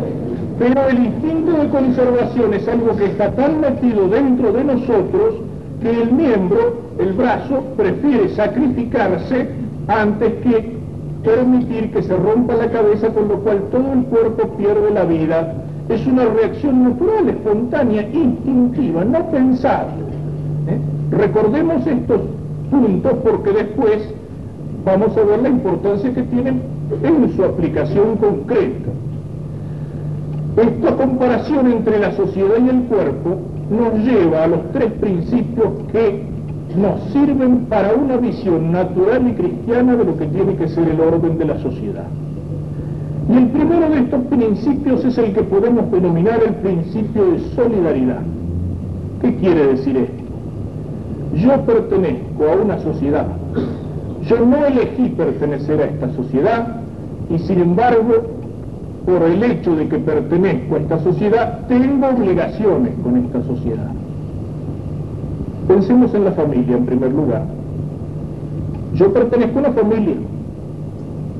[0.57, 5.35] Pero el instinto de conservación es algo que está tan metido dentro de nosotros
[5.81, 9.49] que el miembro, el brazo, prefiere sacrificarse
[9.87, 10.77] antes que
[11.23, 15.53] permitir que se rompa la cabeza, con lo cual todo el cuerpo pierde la vida.
[15.89, 19.87] Es una reacción natural, espontánea, instintiva, no pensada.
[20.67, 20.79] ¿eh?
[21.17, 22.21] Recordemos estos
[22.71, 24.13] puntos porque después
[24.83, 26.61] vamos a ver la importancia que tienen
[27.03, 28.89] en su aplicación concreta.
[30.57, 33.37] Esta comparación entre la sociedad y el cuerpo
[33.69, 36.23] nos lleva a los tres principios que
[36.75, 40.99] nos sirven para una visión natural y cristiana de lo que tiene que ser el
[40.99, 42.07] orden de la sociedad.
[43.31, 48.21] Y el primero de estos principios es el que podemos denominar el principio de solidaridad.
[49.21, 50.22] ¿Qué quiere decir esto?
[51.35, 53.25] Yo pertenezco a una sociedad.
[54.27, 56.77] Yo no elegí pertenecer a esta sociedad
[57.29, 58.13] y sin embargo,
[59.05, 63.91] por el hecho de que pertenezco a esta sociedad, tengo obligaciones con esta sociedad.
[65.67, 67.43] Pensemos en la familia en primer lugar.
[68.95, 70.15] Yo pertenezco a una familia.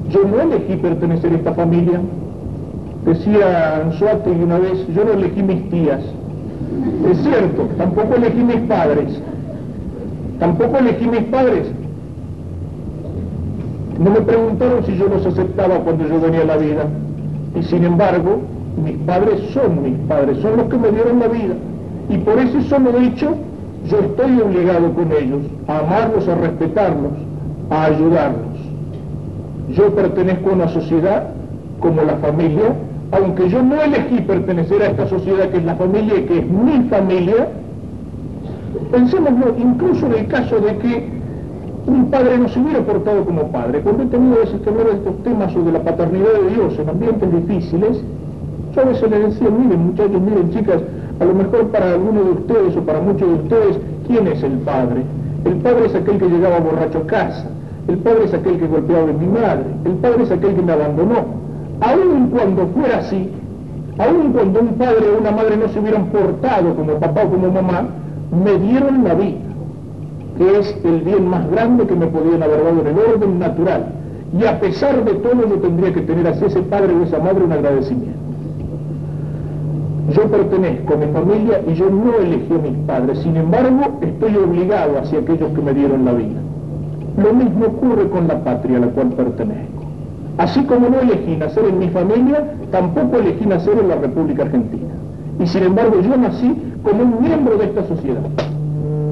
[0.10, 2.02] Yo no elegí pertenecer a esta familia.
[3.06, 6.02] Decía Anzuate una vez, yo no elegí mis tías.
[7.12, 9.22] Es cierto, tampoco elegí mis padres.
[10.44, 11.72] Tampoco elegí mis padres.
[13.98, 16.84] No me preguntaron si yo los aceptaba cuando yo venía a la vida.
[17.58, 18.42] Y sin embargo,
[18.84, 21.54] mis padres son mis padres, son los que me dieron la vida.
[22.10, 23.36] Y por ese solo hecho,
[23.88, 27.14] yo estoy obligado con ellos a amarlos, a respetarlos,
[27.70, 28.58] a ayudarlos.
[29.70, 31.30] Yo pertenezco a una sociedad
[31.80, 32.76] como la familia,
[33.14, 36.46] aunque yo no elegí pertenecer a esta sociedad que es la familia y que es
[36.46, 37.48] mi familia,
[38.94, 41.10] Pensémoslo incluso en el caso de que
[41.88, 43.82] un padre no se hubiera portado como padre.
[43.82, 46.78] Cuando he tenido veces que hablar de estos temas o de la paternidad de Dios
[46.78, 48.04] en ambientes difíciles,
[48.76, 50.80] yo a veces les decía, miren muchachos, miren chicas,
[51.20, 54.60] a lo mejor para algunos de ustedes o para muchos de ustedes, ¿quién es el
[54.60, 55.02] padre?
[55.46, 57.46] El padre es aquel que llegaba borracho a casa,
[57.88, 60.72] el padre es aquel que golpeaba a mi madre, el padre es aquel que me
[60.72, 61.26] abandonó.
[61.82, 63.28] Aun cuando fuera así,
[63.98, 67.50] aun cuando un padre o una madre no se hubieran portado como papá o como
[67.50, 67.88] mamá,
[68.34, 69.38] me dieron la vida,
[70.38, 73.86] que es el bien más grande que me podían haber dado en el orden natural.
[74.40, 77.44] Y a pesar de todo yo tendría que tener hacia ese padre o esa madre
[77.44, 78.20] un agradecimiento.
[80.12, 84.36] Yo pertenezco a mi familia y yo no elegí a mis padres, sin embargo estoy
[84.36, 86.42] obligado hacia aquellos que me dieron la vida.
[87.18, 89.84] Lo mismo ocurre con la patria a la cual pertenezco.
[90.40, 94.93] Así como no elegí nacer en mi familia, tampoco elegí nacer en la República Argentina.
[95.40, 98.22] Y sin embargo yo nací como un miembro de esta sociedad.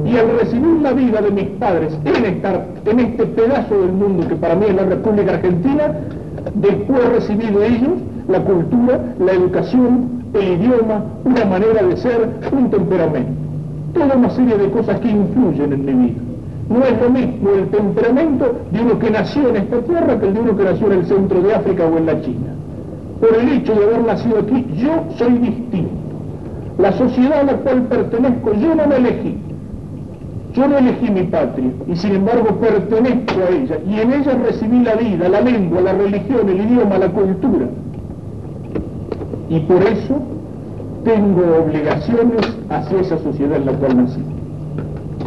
[0.05, 4.35] Y al recibir la vida de mis padres en, en este pedazo del mundo que
[4.35, 5.91] para mí es la República Argentina,
[6.55, 7.93] después recibí de ellos
[8.27, 13.31] la cultura, la educación, el idioma, una manera de ser, un temperamento.
[13.93, 16.21] Toda una serie de cosas que influyen en mi vida.
[16.69, 20.33] No es lo mismo el temperamento de uno que nació en esta tierra que el
[20.33, 22.55] de uno que nació en el centro de África o en la China.
[23.19, 25.91] Por el hecho de haber nacido aquí, yo soy distinto.
[26.81, 29.37] La sociedad a la cual pertenezco, yo no me elegí.
[30.55, 34.79] Yo no elegí mi patria y sin embargo pertenezco a ella y en ella recibí
[34.83, 37.67] la vida, la lengua, la religión, el idioma, la cultura.
[39.49, 40.19] Y por eso
[41.05, 44.21] tengo obligaciones hacia esa sociedad en la cual nací.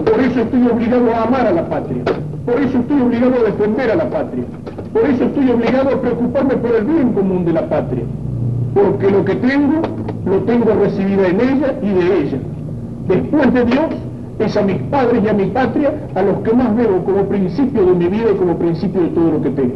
[0.05, 2.03] Por eso estoy obligado a amar a la patria.
[2.45, 4.45] Por eso estoy obligado a defender a la patria.
[4.93, 8.05] Por eso estoy obligado a preocuparme por el bien común de la patria.
[8.75, 9.81] Porque lo que tengo,
[10.27, 12.39] lo tengo recibido en ella y de ella.
[13.09, 13.87] Después de Dios,
[14.39, 17.87] es a mis padres y a mi patria a los que más veo como principio
[17.87, 19.75] de mi vida y como principio de todo lo que tengo.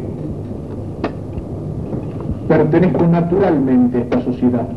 [2.47, 4.67] Pertenezco naturalmente a esta sociedad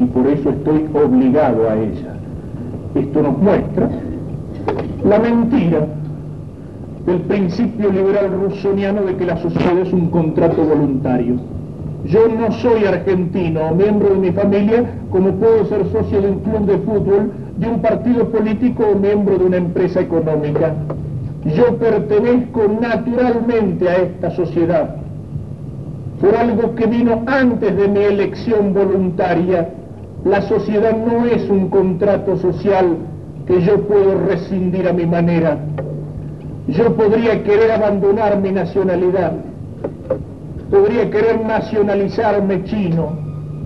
[0.00, 2.14] y por eso estoy obligado a ella.
[2.94, 3.88] Esto nos muestra
[5.04, 5.86] la mentira
[7.06, 11.36] del principio liberal rusoniano de que la sociedad es un contrato voluntario.
[12.04, 16.66] Yo no soy argentino miembro de mi familia como puedo ser socio de un club
[16.66, 20.74] de fútbol, de un partido político o miembro de una empresa económica.
[21.44, 24.96] Yo pertenezco naturalmente a esta sociedad
[26.20, 29.70] por algo que vino antes de mi elección voluntaria.
[30.24, 32.96] La sociedad no es un contrato social
[33.46, 35.58] que yo puedo rescindir a mi manera.
[36.68, 39.32] Yo podría querer abandonar mi nacionalidad,
[40.70, 43.12] podría querer nacionalizarme chino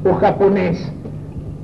[0.04, 0.92] o japonés,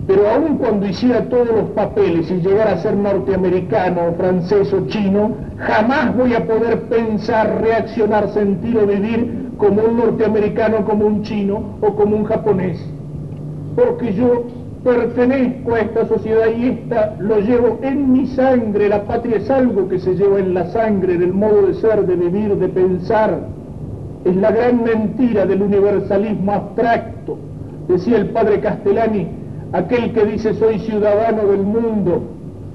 [0.06, 4.86] pero aun cuando hiciera todos los papeles y llegara a ser norteamericano o francés o
[4.86, 11.22] chino, jamás voy a poder pensar, reaccionar, sentir o vivir como un norteamericano, como un
[11.22, 12.84] chino o como un japonés,
[13.76, 14.44] porque yo
[14.82, 18.88] pertenezco a esta sociedad y esta lo llevo en mi sangre.
[18.88, 22.06] La patria es algo que se lleva en la sangre, en el modo de ser,
[22.06, 23.38] de vivir, de pensar.
[24.24, 27.38] Es la gran mentira del universalismo abstracto.
[27.88, 29.28] Decía el padre Castellani,
[29.72, 32.22] aquel que dice soy ciudadano del mundo,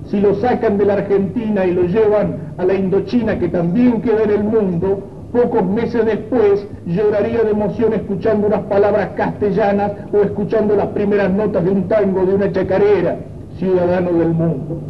[0.10, 4.23] si lo sacan de la Argentina y lo llevan a la Indochina, que también queda
[4.23, 10.75] en el mundo, pocos meses después lloraría de emoción escuchando unas palabras castellanas o escuchando
[10.75, 13.17] las primeras notas de un tango de una chacarera,
[13.58, 14.81] ciudadano del mundo.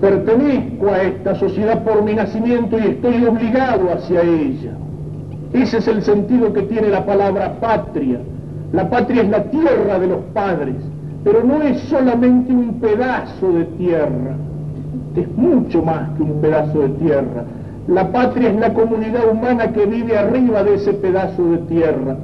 [0.00, 4.72] Pertenezco a esta sociedad por mi nacimiento y estoy obligado hacia ella.
[5.54, 8.20] Ese es el sentido que tiene la palabra patria.
[8.72, 10.76] La patria es la tierra de los padres,
[11.24, 14.36] pero no es solamente un pedazo de tierra,
[15.16, 17.44] es mucho más que un pedazo de tierra
[17.86, 22.16] la patria es la comunidad humana que vive arriba de ese pedazo de tierra.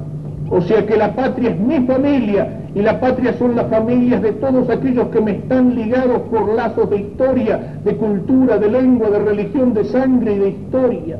[0.49, 4.31] O sea que la patria es mi familia y la patria son las familias de
[4.33, 9.19] todos aquellos que me están ligados por lazos de historia, de cultura, de lengua, de
[9.19, 11.19] religión, de sangre y de historia.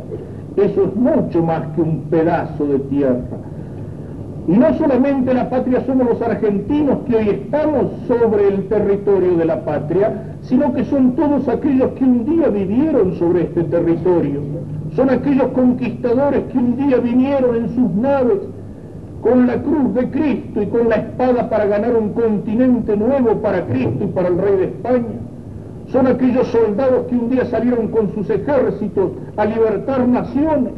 [0.58, 3.22] Eso es mucho más que un pedazo de tierra.
[4.48, 9.46] Y no solamente la patria somos los argentinos que hoy estamos sobre el territorio de
[9.46, 14.42] la patria, sino que son todos aquellos que un día vivieron sobre este territorio.
[14.96, 18.40] Son aquellos conquistadores que un día vinieron en sus naves
[19.22, 23.66] con la cruz de Cristo y con la espada para ganar un continente nuevo para
[23.68, 25.31] Cristo y para el rey de España.
[25.92, 30.74] Son aquellos soldados que un día salieron con sus ejércitos a libertar naciones.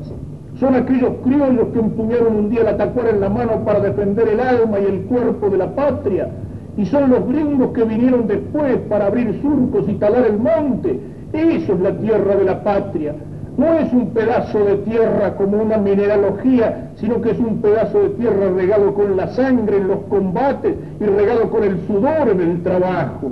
[0.59, 4.39] Son aquellos criollos que empuñaron un día la tacuara en la mano para defender el
[4.39, 6.29] alma y el cuerpo de la patria
[6.77, 10.99] y son los gringos que vinieron después para abrir surcos y talar el monte.
[11.31, 13.15] Eso es la tierra de la patria.
[13.57, 18.09] No es un pedazo de tierra como una mineralogía, sino que es un pedazo de
[18.09, 22.63] tierra regado con la sangre en los combates y regado con el sudor en el
[22.63, 23.31] trabajo.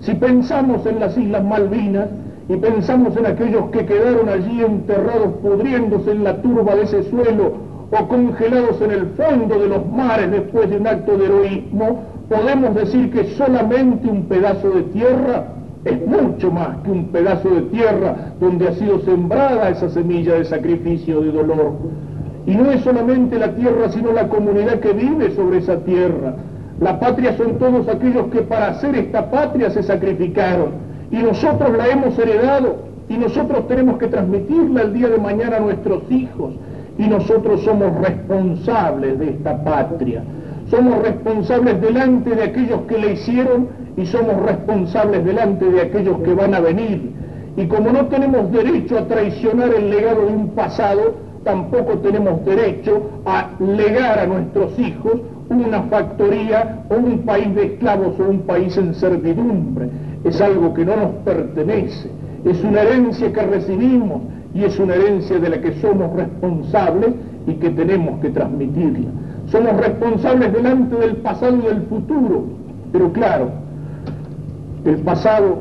[0.00, 2.08] Si pensamos en las Islas Malvinas
[2.48, 7.68] y pensamos en aquellos que quedaron allí enterrados pudriéndose en la turba de ese suelo
[7.90, 12.74] o congelados en el fondo de los mares después de un acto de heroísmo, podemos
[12.74, 15.46] decir que solamente un pedazo de tierra
[15.84, 20.44] es mucho más que un pedazo de tierra donde ha sido sembrada esa semilla de
[20.44, 21.72] sacrificio, de dolor.
[22.46, 26.34] Y no es solamente la tierra, sino la comunidad que vive sobre esa tierra.
[26.80, 30.70] La patria son todos aquellos que para hacer esta patria se sacrificaron.
[31.10, 32.76] Y nosotros la hemos heredado
[33.08, 36.54] y nosotros tenemos que transmitirla el día de mañana a nuestros hijos.
[36.98, 40.22] Y nosotros somos responsables de esta patria
[40.70, 46.34] somos responsables delante de aquellos que le hicieron y somos responsables delante de aquellos que
[46.34, 47.12] van a venir.
[47.56, 53.02] Y como no tenemos derecho a traicionar el legado de un pasado, tampoco tenemos derecho
[53.24, 55.14] a legar a nuestros hijos
[55.50, 59.88] una factoría o un país de esclavos o un país en servidumbre.
[60.24, 62.10] Es algo que no nos pertenece,
[62.44, 64.22] Es una herencia que recibimos
[64.54, 67.10] y es una herencia de la que somos responsables
[67.46, 69.08] y que tenemos que transmitirla.
[69.46, 72.44] Somos responsables delante del pasado y del futuro,
[72.92, 73.50] pero claro,
[74.84, 75.58] el pasado,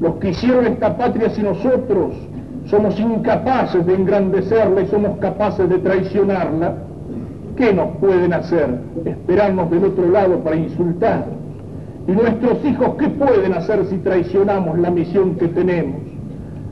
[0.00, 2.14] los que hicieron esta patria si nosotros
[2.66, 6.74] somos incapaces de engrandecerla y somos capaces de traicionarla,
[7.60, 8.80] ¿qué nos pueden hacer?
[9.04, 11.26] Esperarnos del otro lado para insultar.
[12.08, 16.00] ¿Y nuestros hijos qué pueden hacer si traicionamos la misión que tenemos?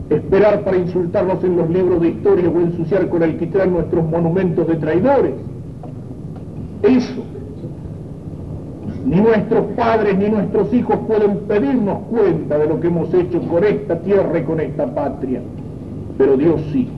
[0.09, 4.77] Esperar para insultarnos en los libros de historia o ensuciar con alquitrán nuestros monumentos de
[4.77, 5.35] traidores.
[6.83, 7.23] Eso.
[9.05, 13.63] Ni nuestros padres ni nuestros hijos pueden pedirnos cuenta de lo que hemos hecho con
[13.63, 15.43] esta tierra y con esta patria.
[16.17, 16.89] Pero Dios sí.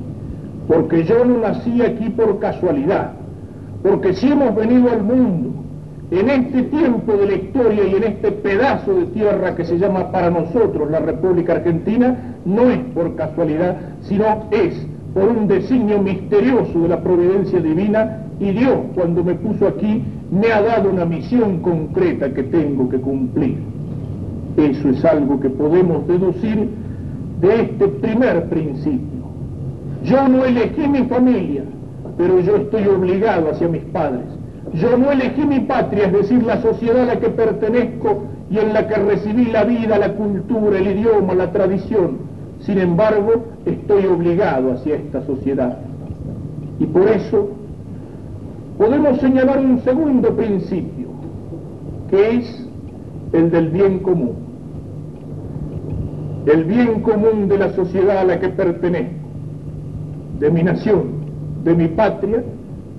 [0.68, 3.19] Porque yo no nací aquí por casualidad.
[3.82, 5.50] Porque si hemos venido al mundo
[6.10, 10.10] en este tiempo de la historia y en este pedazo de tierra que se llama
[10.10, 16.80] para nosotros la República Argentina, no es por casualidad, sino es por un designio misterioso
[16.80, 21.60] de la providencia divina y Dios cuando me puso aquí me ha dado una misión
[21.60, 23.58] concreta que tengo que cumplir.
[24.56, 26.68] Eso es algo que podemos deducir
[27.40, 29.20] de este primer principio.
[30.04, 31.64] Yo no elegí mi familia,
[32.20, 34.26] pero yo estoy obligado hacia mis padres.
[34.74, 38.74] Yo no elegí mi patria, es decir, la sociedad a la que pertenezco y en
[38.74, 42.18] la que recibí la vida, la cultura, el idioma, la tradición.
[42.60, 45.78] Sin embargo, estoy obligado hacia esta sociedad.
[46.78, 47.48] Y por eso
[48.76, 51.08] podemos señalar un segundo principio,
[52.10, 52.68] que es
[53.32, 54.34] el del bien común.
[56.44, 59.14] El bien común de la sociedad a la que pertenezco,
[60.38, 61.19] de mi nación,
[61.64, 62.42] de mi patria,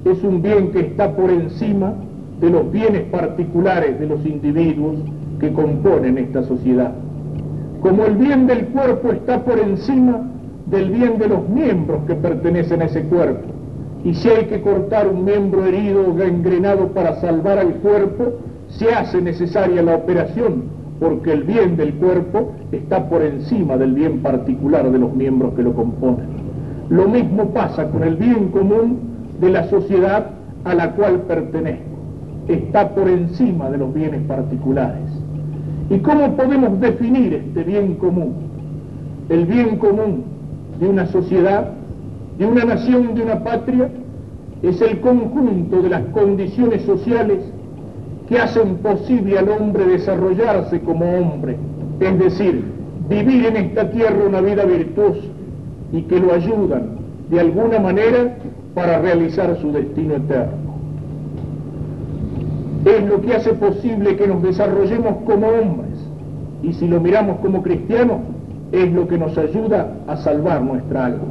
[0.05, 1.93] es un bien que está por encima
[2.39, 4.97] de los bienes particulares de los individuos
[5.39, 6.91] que componen esta sociedad.
[7.81, 10.21] Como el bien del cuerpo está por encima
[10.67, 13.47] del bien de los miembros que pertenecen a ese cuerpo.
[14.03, 18.33] Y si hay que cortar un miembro herido o gangrenado para salvar al cuerpo,
[18.69, 20.63] se hace necesaria la operación,
[20.99, 25.63] porque el bien del cuerpo está por encima del bien particular de los miembros que
[25.63, 26.30] lo componen.
[26.91, 28.99] Lo mismo pasa con el bien común
[29.39, 30.27] de la sociedad
[30.65, 31.85] a la cual pertenezco.
[32.49, 35.09] Está por encima de los bienes particulares.
[35.89, 38.33] ¿Y cómo podemos definir este bien común?
[39.29, 40.25] El bien común
[40.81, 41.69] de una sociedad,
[42.37, 43.89] de una nación, de una patria,
[44.61, 47.39] es el conjunto de las condiciones sociales
[48.27, 51.55] que hacen posible al hombre desarrollarse como hombre,
[52.01, 52.65] es decir,
[53.07, 55.30] vivir en esta tierra una vida virtuosa
[55.91, 58.35] y que lo ayudan de alguna manera
[58.73, 60.61] para realizar su destino eterno.
[62.85, 65.91] Es lo que hace posible que nos desarrollemos como hombres
[66.63, 68.17] y si lo miramos como cristianos,
[68.71, 71.23] es lo que nos ayuda a salvar nuestra alma.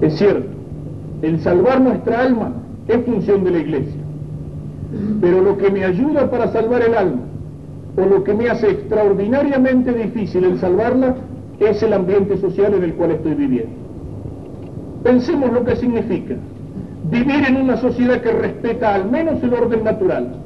[0.00, 0.48] Es cierto,
[1.22, 2.52] el salvar nuestra alma
[2.88, 4.00] es función de la iglesia,
[5.20, 7.22] pero lo que me ayuda para salvar el alma
[7.96, 11.14] o lo que me hace extraordinariamente difícil el salvarla
[11.66, 13.72] es el ambiente social en el cual estoy viviendo.
[15.02, 16.34] Pensemos lo que significa
[17.10, 20.36] vivir en una sociedad que respeta al menos el orden natural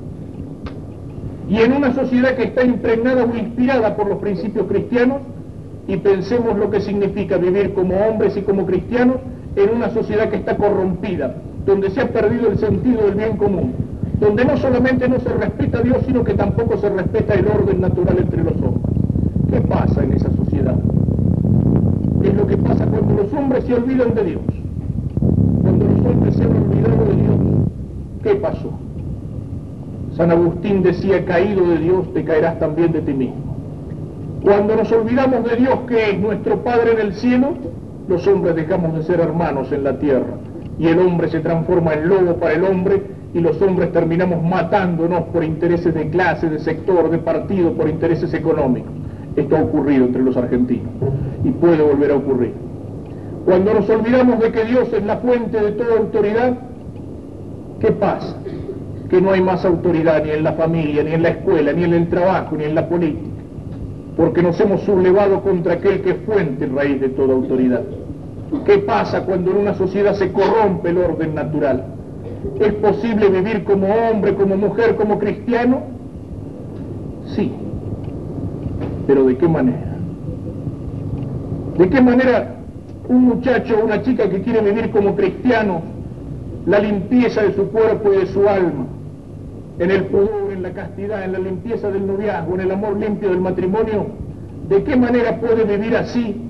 [1.49, 5.19] y en una sociedad que está impregnada o inspirada por los principios cristianos
[5.87, 9.17] y pensemos lo que significa vivir como hombres y como cristianos
[9.57, 13.73] en una sociedad que está corrompida, donde se ha perdido el sentido del bien común,
[14.21, 17.81] donde no solamente no se respeta a Dios, sino que tampoco se respeta el orden
[17.81, 18.95] natural entre los hombres.
[19.51, 20.28] ¿Qué pasa en esa
[22.49, 24.43] que pasa cuando los hombres se olvidan de Dios.
[25.63, 27.37] Cuando los hombres se han olvidado de Dios,
[28.23, 28.71] ¿qué pasó?
[30.17, 33.57] San Agustín decía, caído de Dios, te caerás también de ti mismo.
[34.43, 37.51] Cuando nos olvidamos de Dios, que es nuestro Padre en el cielo,
[38.09, 40.39] los hombres dejamos de ser hermanos en la tierra.
[40.79, 43.03] Y el hombre se transforma en lobo para el hombre
[43.35, 48.33] y los hombres terminamos matándonos por intereses de clase, de sector, de partido, por intereses
[48.33, 48.93] económicos.
[49.39, 50.91] Esto ha ocurrido entre los argentinos
[51.45, 52.55] y puede volver a ocurrir.
[53.45, 56.59] Cuando nos olvidamos de que Dios es la fuente de toda autoridad,
[57.79, 58.37] ¿qué pasa?
[59.09, 61.95] Que no hay más autoridad ni en la familia, ni en la escuela, ni en
[61.95, 63.29] el trabajo, ni en la política,
[64.17, 67.83] porque nos hemos sublevado contra aquel que es fuente y raíz de toda autoridad.
[68.67, 71.85] ¿Qué pasa cuando en una sociedad se corrompe el orden natural?
[72.59, 75.83] ¿Es posible vivir como hombre, como mujer, como cristiano?
[77.37, 77.53] Sí,
[79.09, 79.97] pero ¿de qué manera?
[81.79, 82.57] ¿De qué manera
[83.09, 85.81] un muchacho o una chica que quiere vivir como cristiano
[86.67, 88.85] la limpieza de su cuerpo y de su alma,
[89.79, 93.31] en el pudor, en la castidad, en la limpieza del noviazgo, en el amor limpio
[93.31, 94.09] del matrimonio,
[94.69, 96.43] ¿de qué manera puede vivir así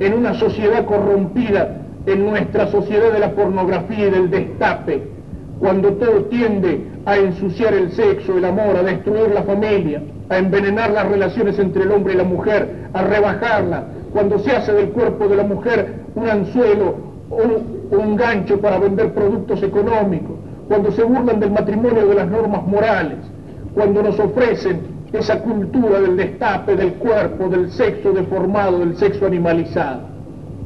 [0.00, 5.06] en una sociedad corrompida, en nuestra sociedad de la pornografía y del destape,
[5.60, 10.90] cuando todo tiende a ensuciar el sexo, el amor, a destruir la familia, a envenenar
[10.90, 15.28] las relaciones entre el hombre y la mujer, a rebajarla, cuando se hace del cuerpo
[15.28, 16.96] de la mujer un anzuelo
[17.30, 20.36] o un gancho para vender productos económicos,
[20.66, 23.18] cuando se burlan del matrimonio de las normas morales,
[23.74, 24.80] cuando nos ofrecen
[25.12, 30.02] esa cultura del destape del cuerpo, del sexo deformado, del sexo animalizado.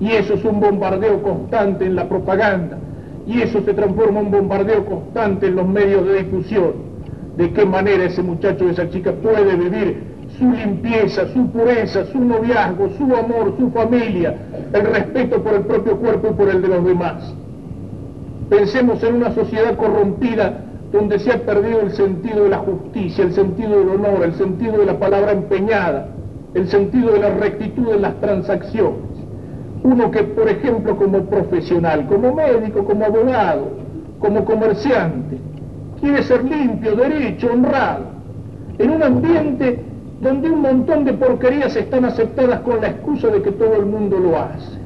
[0.01, 2.78] Y eso es un bombardeo constante en la propaganda,
[3.27, 6.95] y eso se transforma en un bombardeo constante en los medios de difusión.
[7.37, 10.03] ¿De qué manera ese muchacho, esa chica puede vivir
[10.39, 14.37] su limpieza, su pureza, su noviazgo, su amor, su familia,
[14.72, 17.35] el respeto por el propio cuerpo y por el de los demás?
[18.49, 20.61] Pensemos en una sociedad corrompida
[20.93, 24.79] donde se ha perdido el sentido de la justicia, el sentido del honor, el sentido
[24.79, 26.09] de la palabra empeñada,
[26.55, 29.14] el sentido de la rectitud en las transacciones.
[29.85, 33.68] Uno que, por ejemplo, como profesional, como médico, como abogado,
[34.18, 35.39] como comerciante,
[36.01, 38.07] quiere ser limpio, derecho, honrado,
[38.78, 39.78] en un ambiente
[40.22, 44.18] donde un montón de porquerías están aceptadas con la excusa de que todo el mundo
[44.18, 44.78] lo hace.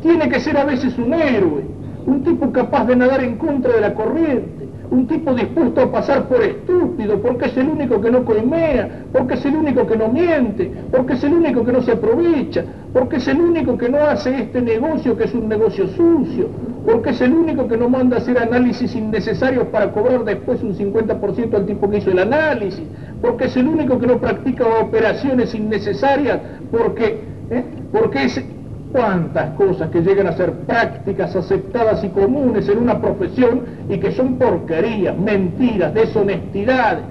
[0.00, 1.64] Tiene que ser a veces un héroe,
[2.06, 6.28] un tipo capaz de nadar en contra de la corriente, un tipo dispuesto a pasar
[6.28, 10.08] por estúpido, porque es el único que no coimea, porque es el único que no
[10.08, 13.98] miente, porque es el único que no se aprovecha, porque es el único que no
[13.98, 16.48] hace este negocio que es un negocio sucio,
[16.86, 20.74] porque es el único que no manda a hacer análisis innecesarios para cobrar después un
[20.74, 22.84] 50% al tipo que hizo el análisis,
[23.20, 27.20] porque es el único que no practica operaciones innecesarias, porque,
[27.50, 27.64] ¿eh?
[27.90, 28.44] porque es
[28.94, 34.12] cuántas cosas que llegan a ser prácticas, aceptadas y comunes en una profesión y que
[34.12, 37.02] son porquerías, mentiras, deshonestidades,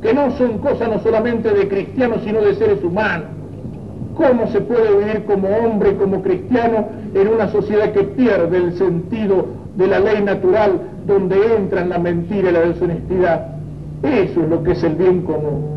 [0.00, 3.26] que no son cosas no solamente de cristianos sino de seres humanos.
[4.14, 9.46] ¿Cómo se puede vivir como hombre, como cristiano, en una sociedad que pierde el sentido
[9.76, 13.48] de la ley natural donde entran la mentira y la deshonestidad?
[14.02, 15.76] Eso es lo que es el bien común.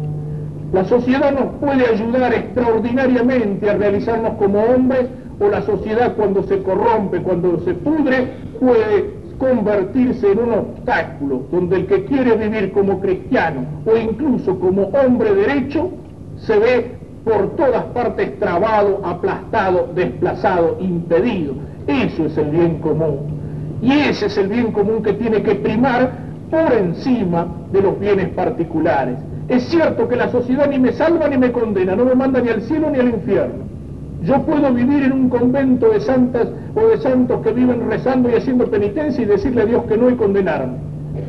[0.71, 5.07] La sociedad nos puede ayudar extraordinariamente a realizarnos como hombres
[5.39, 8.27] o la sociedad cuando se corrompe, cuando se pudre,
[8.59, 14.83] puede convertirse en un obstáculo donde el que quiere vivir como cristiano o incluso como
[14.89, 15.89] hombre derecho
[16.37, 16.91] se ve
[17.23, 21.53] por todas partes trabado, aplastado, desplazado, impedido.
[21.87, 23.39] Eso es el bien común.
[23.81, 26.11] Y ese es el bien común que tiene que primar
[26.51, 29.15] por encima de los bienes particulares.
[29.47, 32.49] Es cierto que la sociedad ni me salva ni me condena, no me manda ni
[32.49, 33.78] al cielo ni al infierno.
[34.21, 38.33] Yo puedo vivir en un convento de santas o de santos que viven rezando y
[38.33, 40.77] haciendo penitencia y decirle a Dios que no y condenarme.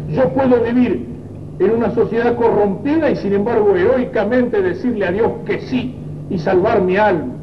[0.09, 1.07] Yo puedo vivir
[1.61, 5.95] en una sociedad corrompida y sin embargo heroicamente decirle a Dios que sí
[6.31, 7.35] y salvar mi alma.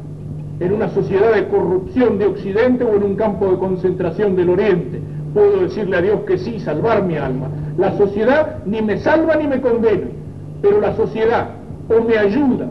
[0.60, 5.00] En una sociedad de corrupción de Occidente o en un campo de concentración del Oriente.
[5.32, 7.48] Puedo decirle a Dios que sí y salvar mi alma.
[7.78, 10.08] La sociedad ni me salva ni me condena,
[10.60, 11.50] pero la sociedad
[11.88, 12.66] o me ayuda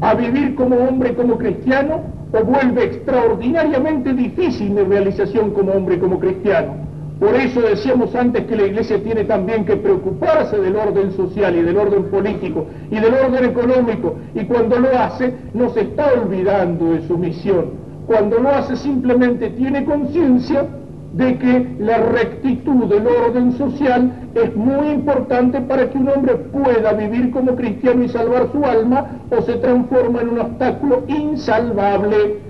[0.00, 6.18] a vivir como hombre, como cristiano, o vuelve extraordinariamente difícil mi realización como hombre, como
[6.18, 6.88] cristiano.
[7.18, 11.62] Por eso decíamos antes que la Iglesia tiene también que preocuparse del orden social y
[11.62, 14.14] del orden político y del orden económico.
[14.34, 17.72] Y cuando lo hace, no se está olvidando de su misión.
[18.06, 20.66] Cuando lo hace simplemente tiene conciencia
[21.12, 26.92] de que la rectitud del orden social es muy importante para que un hombre pueda
[26.92, 32.40] vivir como cristiano y salvar su alma o se transforma en un obstáculo insalvable.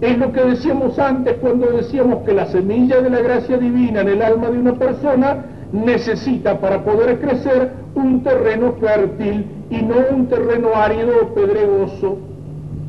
[0.00, 4.08] Es lo que decíamos antes cuando decíamos que la semilla de la gracia divina en
[4.08, 10.26] el alma de una persona necesita para poder crecer un terreno fértil y no un
[10.26, 12.18] terreno árido o pedregoso.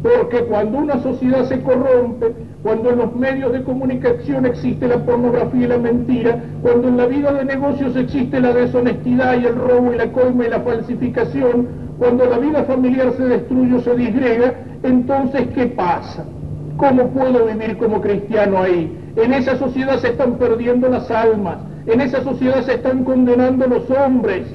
[0.04, 2.34] Porque cuando una sociedad se corrompe,
[2.66, 7.06] cuando en los medios de comunicación existe la pornografía y la mentira, cuando en la
[7.06, 11.68] vida de negocios existe la deshonestidad y el robo y la coima y la falsificación,
[12.00, 16.26] cuando la vida familiar se destruye o se disgrega, entonces ¿qué pasa?
[16.78, 18.98] ¿Cómo puedo vivir como cristiano ahí?
[19.16, 23.88] En esa sociedad se están perdiendo las almas, en esa sociedad se están condenando los
[23.92, 24.48] hombres,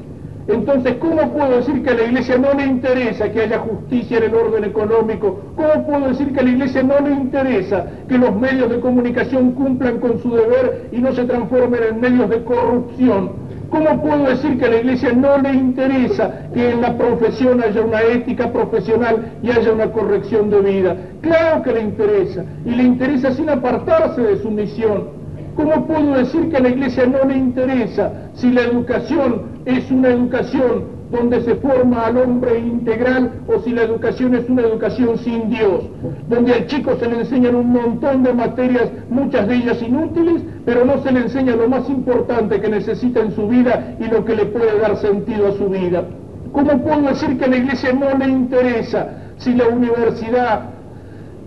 [0.52, 4.24] entonces, ¿cómo puedo decir que a la Iglesia no le interesa que haya justicia en
[4.24, 5.40] el orden económico?
[5.54, 9.52] ¿Cómo puedo decir que a la Iglesia no le interesa que los medios de comunicación
[9.52, 13.50] cumplan con su deber y no se transformen en medios de corrupción?
[13.70, 17.80] ¿Cómo puedo decir que a la Iglesia no le interesa que en la profesión haya
[17.82, 20.96] una ética profesional y haya una corrección de vida?
[21.20, 25.19] Claro que le interesa, y le interesa sin apartarse de su misión.
[25.60, 30.08] ¿Cómo puedo decir que a la iglesia no le interesa si la educación es una
[30.08, 35.50] educación donde se forma al hombre integral o si la educación es una educación sin
[35.50, 35.84] Dios,
[36.30, 40.86] donde al chico se le enseñan un montón de materias, muchas de ellas inútiles, pero
[40.86, 44.36] no se le enseña lo más importante que necesita en su vida y lo que
[44.36, 46.04] le puede dar sentido a su vida.
[46.52, 50.79] ¿Cómo puedo decir que a la iglesia no le interesa si la universidad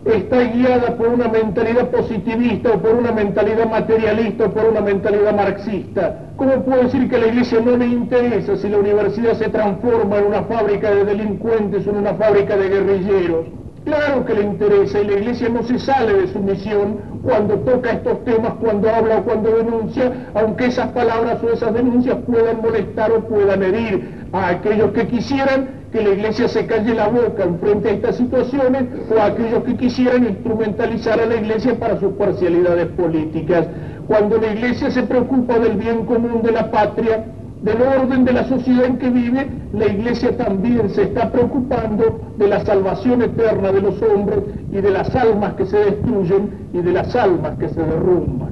[0.05, 5.33] está guiada por una mentalidad positivista o por una mentalidad materialista o por una mentalidad
[5.33, 6.19] marxista.
[6.35, 10.17] ¿Cómo puedo decir que a la iglesia no le interesa si la universidad se transforma
[10.17, 13.45] en una fábrica de delincuentes o en una fábrica de guerrilleros?
[13.85, 17.91] Claro que le interesa y la iglesia no se sale de su misión cuando toca
[17.91, 23.11] estos temas, cuando habla o cuando denuncia, aunque esas palabras o esas denuncias puedan molestar
[23.11, 27.59] o puedan herir a aquellos que quisieran que la iglesia se calle la boca en
[27.59, 28.85] frente a estas situaciones
[29.15, 33.67] o a aquellos que quisieran instrumentalizar a la iglesia para sus parcialidades políticas.
[34.07, 37.25] Cuando la iglesia se preocupa del bien común de la patria,
[37.61, 42.47] del orden de la sociedad en que vive, la iglesia también se está preocupando de
[42.47, 44.39] la salvación eterna de los hombres
[44.71, 48.49] y de las almas que se destruyen y de las almas que se derrumban.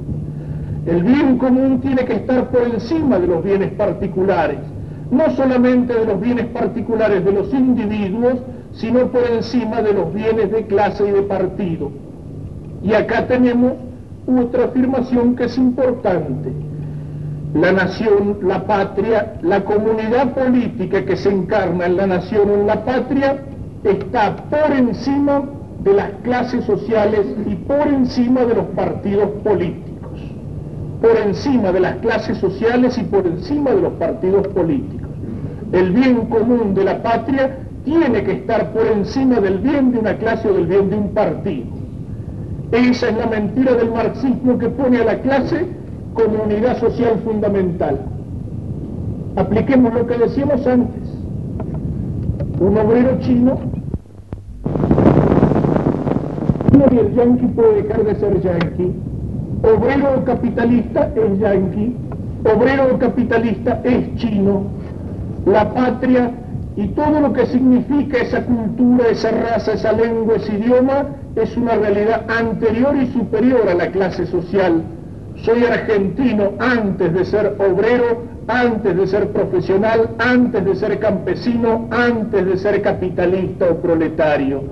[0.86, 4.60] El bien común tiene que estar por encima de los bienes particulares
[5.12, 8.40] no solamente de los bienes particulares de los individuos,
[8.74, 11.92] sino por encima de los bienes de clase y de partido.
[12.82, 13.74] Y acá tenemos
[14.26, 16.52] otra afirmación que es importante.
[17.54, 22.68] La nación, la patria, la comunidad política que se encarna en la nación o en
[22.68, 23.42] la patria
[23.84, 25.44] está por encima
[25.84, 29.91] de las clases sociales y por encima de los partidos políticos
[31.02, 35.10] por encima de las clases sociales y por encima de los partidos políticos.
[35.74, 40.16] El bien común de la patria tiene que estar por encima del bien de una
[40.18, 41.66] clase o del bien de un partido.
[42.72, 45.66] Esa es la mentira del marxismo que pone a la clase
[46.14, 48.00] como unidad social fundamental.
[49.36, 51.02] Apliquemos lo que decíamos antes.
[52.60, 53.60] Un obrero chino
[56.92, 58.94] y el yanqui puede dejar de ser yanqui
[59.64, 61.96] obrero capitalista es yanqui,
[62.44, 64.64] obrero capitalista es chino,
[65.46, 66.32] la patria
[66.76, 71.06] y todo lo que significa esa cultura, esa raza, esa lengua, ese idioma,
[71.36, 74.82] es una realidad anterior y superior a la clase social.
[75.44, 82.46] Soy argentino antes de ser obrero, antes de ser profesional, antes de ser campesino, antes
[82.46, 84.64] de ser capitalista o proletario.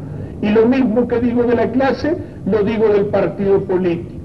[0.42, 4.19] Y lo mismo que digo de la clase, lo digo del partido político.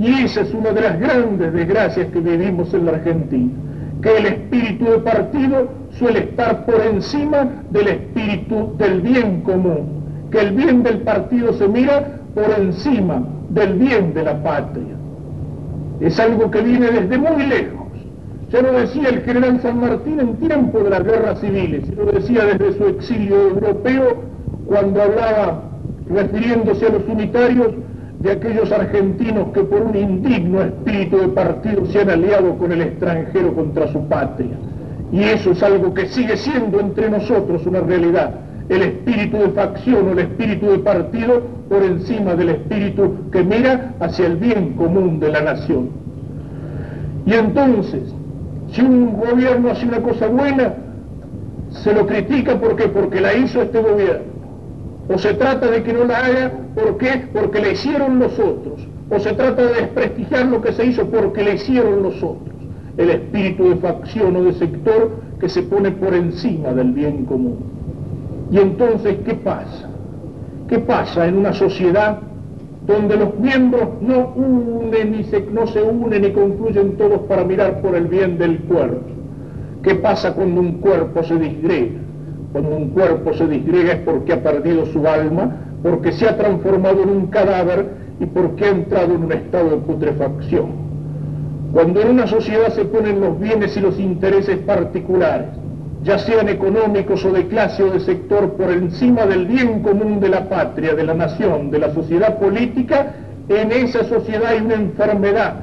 [0.00, 3.52] Y esa es una de las grandes desgracias que vivimos en la Argentina,
[4.00, 10.40] que el espíritu de partido suele estar por encima del espíritu del bien común, que
[10.40, 14.96] el bien del partido se mira por encima del bien de la patria.
[16.00, 17.88] Es algo que viene desde muy lejos.
[18.50, 22.46] Ya lo decía el general San Martín en tiempo de las guerras civiles, lo decía
[22.46, 24.22] desde su exilio europeo
[24.64, 25.62] cuando hablaba,
[26.08, 27.74] refiriéndose a los unitarios,
[28.20, 32.82] de aquellos argentinos que por un indigno espíritu de partido se han aliado con el
[32.82, 34.56] extranjero contra su patria.
[35.10, 38.34] Y eso es algo que sigue siendo entre nosotros una realidad.
[38.68, 43.94] El espíritu de facción o el espíritu de partido por encima del espíritu que mira
[44.00, 45.88] hacia el bien común de la nación.
[47.24, 48.02] Y entonces,
[48.70, 50.74] si un gobierno hace una cosa buena,
[51.70, 54.29] se lo critica ¿por porque la hizo este gobierno
[55.12, 56.52] o se trata de que no la haga.
[57.32, 61.42] Porque la hicieron los otros, o se trata de desprestigiar lo que se hizo porque
[61.42, 62.54] le hicieron los otros.
[62.96, 67.58] El espíritu de facción o de sector que se pone por encima del bien común.
[68.52, 69.88] Y entonces, ¿qué pasa?
[70.68, 72.18] ¿Qué pasa en una sociedad
[72.86, 77.80] donde los miembros no unen ni se, no se unen y confluyen todos para mirar
[77.80, 79.06] por el bien del cuerpo?
[79.82, 82.00] ¿Qué pasa cuando un cuerpo se disgrega?
[82.52, 87.02] Cuando un cuerpo se disgrega es porque ha perdido su alma, porque se ha transformado
[87.02, 87.86] en un cadáver
[88.18, 90.80] y porque ha entrado en un estado de putrefacción.
[91.72, 95.46] Cuando en una sociedad se ponen los bienes y los intereses particulares,
[96.02, 100.30] ya sean económicos o de clase o de sector, por encima del bien común de
[100.30, 103.14] la patria, de la nación, de la sociedad política,
[103.48, 105.54] en esa sociedad hay una enfermedad.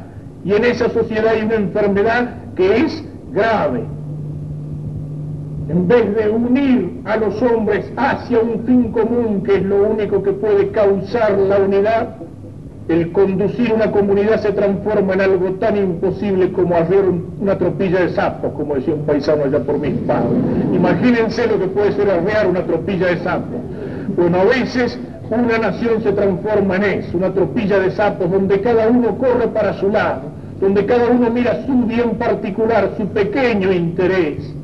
[0.45, 3.83] Y en esa sociedad hay una enfermedad que es grave,
[5.70, 10.24] en vez de unir a los hombres hacia un fin común, que es lo único
[10.24, 12.15] que puede causar la unidad,
[12.88, 17.03] el conducir una comunidad se transforma en algo tan imposible como hacer
[17.41, 20.39] una tropilla de sapos, como decía un paisano allá por mis padres.
[20.74, 23.59] Imagínense lo que puede ser arrear una tropilla de sapos.
[24.15, 24.97] Bueno, a veces
[25.30, 29.74] una nación se transforma en eso, una tropilla de sapos, donde cada uno corre para
[29.74, 30.22] su lado,
[30.61, 34.57] donde cada uno mira su bien particular, su pequeño interés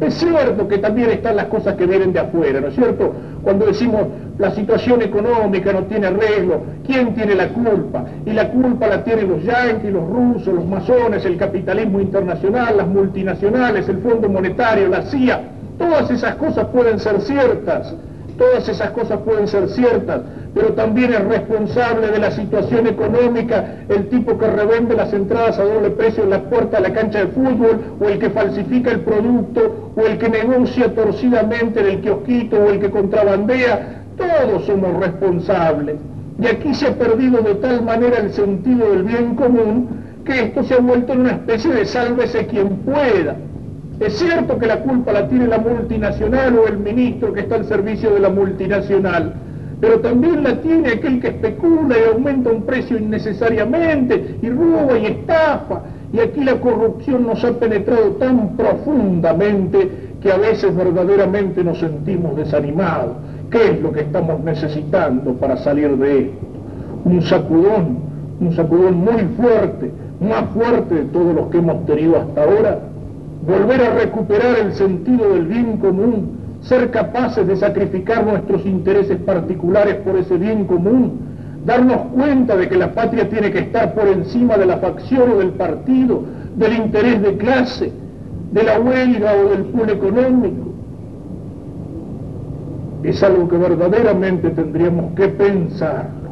[0.00, 3.12] Es cierto que también están las cosas que vienen de afuera, ¿no es cierto?
[3.42, 4.02] Cuando decimos
[4.38, 8.04] la situación económica no tiene arreglo, ¿quién tiene la culpa?
[8.24, 12.86] Y la culpa la tienen los yanquis, los rusos, los masones, el capitalismo internacional, las
[12.86, 15.40] multinacionales, el Fondo Monetario, la CIA.
[15.78, 17.92] Todas esas cosas pueden ser ciertas,
[18.36, 20.20] todas esas cosas pueden ser ciertas,
[20.58, 25.62] pero también es responsable de la situación económica el tipo que revende las entradas a
[25.62, 29.02] doble precio en la puerta de la cancha de fútbol, o el que falsifica el
[29.02, 34.98] producto, o el que negocia torcidamente en el kiosquito, o el que contrabandea, todos somos
[34.98, 35.94] responsables.
[36.42, 39.88] Y aquí se ha perdido de tal manera el sentido del bien común
[40.24, 43.36] que esto se ha vuelto en una especie de sálvese quien pueda.
[44.00, 47.64] Es cierto que la culpa la tiene la multinacional o el ministro que está al
[47.64, 49.34] servicio de la multinacional,
[49.80, 55.06] pero también la tiene aquel que especula y aumenta un precio innecesariamente y roba y
[55.06, 55.82] estafa.
[56.12, 62.36] Y aquí la corrupción nos ha penetrado tan profundamente que a veces verdaderamente nos sentimos
[62.36, 63.16] desanimados.
[63.50, 66.38] ¿Qué es lo que estamos necesitando para salir de esto?
[67.04, 67.98] Un sacudón,
[68.40, 72.80] un sacudón muy fuerte, más fuerte de todos los que hemos tenido hasta ahora.
[73.46, 76.37] Volver a recuperar el sentido del bien común,
[76.68, 81.18] ser capaces de sacrificar nuestros intereses particulares por ese bien común,
[81.64, 85.38] darnos cuenta de que la patria tiene que estar por encima de la facción o
[85.38, 86.24] del partido,
[86.56, 87.90] del interés de clase,
[88.52, 90.68] de la huelga o del pool económico.
[93.02, 96.28] Es algo que verdaderamente tendríamos que pensarlo.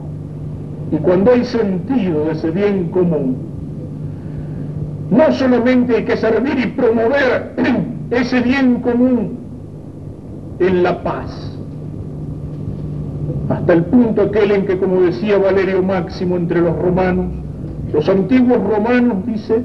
[0.92, 3.36] Y cuando hay sentido de ese bien común,
[5.10, 7.52] no solamente hay que servir y promover
[8.10, 9.45] ese bien común
[10.58, 11.52] en la paz.
[13.48, 17.26] Hasta el punto aquel en que, como decía Valerio Máximo entre los romanos,
[17.92, 19.62] los antiguos romanos, dice,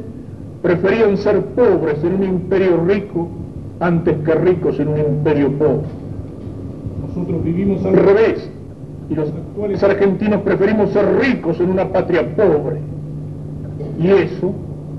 [0.61, 3.27] preferían ser pobres en un imperio rico
[3.79, 5.87] antes que ricos en un imperio pobre.
[7.07, 8.49] Nosotros vivimos al revés
[9.09, 12.79] y los actuales argentinos preferimos ser ricos en una patria pobre.
[13.99, 14.53] Y eso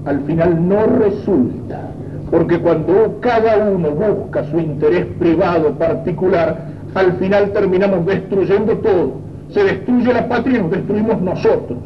[0.05, 1.90] al final no resulta
[2.33, 9.20] porque cuando cada uno busca su interés privado particular, al final terminamos destruyendo todo.
[9.51, 11.80] Se destruye la patria y nos destruimos nosotros.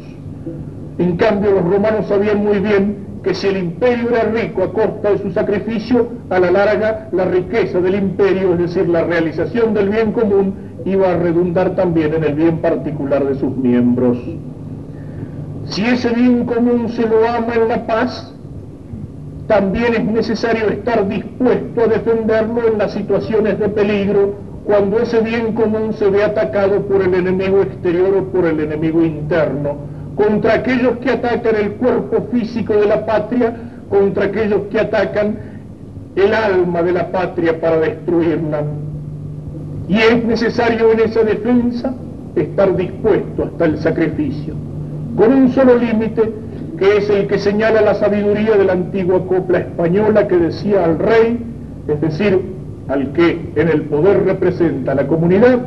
[0.99, 5.11] En cambio, los romanos sabían muy bien que si el imperio era rico a costa
[5.11, 9.89] de su sacrificio, a la larga la riqueza del imperio, es decir, la realización del
[9.89, 10.53] bien común,
[10.85, 14.17] iba a redundar también en el bien particular de sus miembros.
[15.65, 18.33] Si ese bien común se lo ama en la paz,
[19.47, 24.35] también es necesario estar dispuesto a defenderlo en las situaciones de peligro
[24.65, 29.01] cuando ese bien común se ve atacado por el enemigo exterior o por el enemigo
[29.01, 29.77] interno,
[30.15, 33.55] contra aquellos que atacan el cuerpo físico de la patria,
[33.89, 35.37] contra aquellos que atacan
[36.17, 38.63] el alma de la patria para destruirla.
[39.87, 41.93] Y es necesario en esa defensa
[42.35, 44.55] estar dispuesto hasta el sacrificio,
[45.15, 46.33] con un solo límite,
[46.77, 50.99] que es el que señala la sabiduría de la antigua copla española que decía al
[50.99, 51.39] rey,
[51.87, 52.39] es decir,
[52.87, 55.59] al que en el poder representa la comunidad,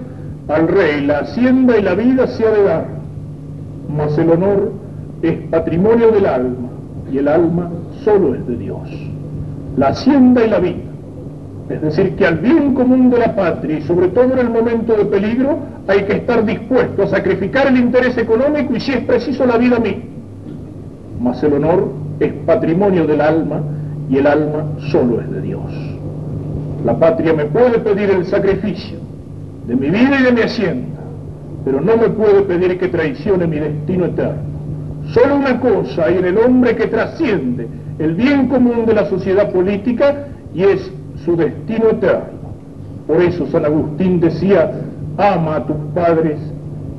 [0.49, 2.87] al rey la hacienda y la vida se ha de dar,
[3.95, 4.73] mas el honor
[5.23, 6.69] es patrimonio del alma
[7.13, 7.71] y el alma
[8.05, 8.89] solo es de Dios.
[9.77, 10.77] La hacienda y la vida.
[11.69, 14.95] Es decir, que al bien común de la patria y sobre todo en el momento
[14.95, 19.47] de peligro hay que estar dispuesto a sacrificar el interés económico y si es preciso
[19.47, 20.20] la vida misma
[21.21, 23.61] mas el honor es patrimonio del alma
[24.09, 25.63] y el alma solo es de Dios.
[26.85, 28.99] La patria me puede pedir el sacrificio
[29.67, 30.99] de mi vida y de mi hacienda,
[31.65, 34.51] pero no me puede pedir que traicione mi destino eterno.
[35.13, 37.69] Solo una cosa hay en el hombre que trasciende
[37.99, 40.91] el bien común de la sociedad política y es
[41.25, 42.41] su destino eterno.
[43.07, 44.71] Por eso San Agustín decía,
[45.19, 46.39] ama a tus padres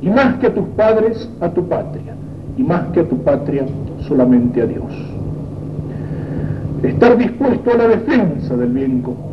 [0.00, 2.14] y más que a tus padres, a tu patria,
[2.56, 3.64] y más que a tu patria,
[4.06, 4.84] solamente a Dios.
[6.82, 9.32] Estar dispuesto a la defensa del bien común,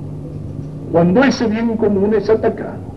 [0.91, 2.89] cuando ese bien común es atacado.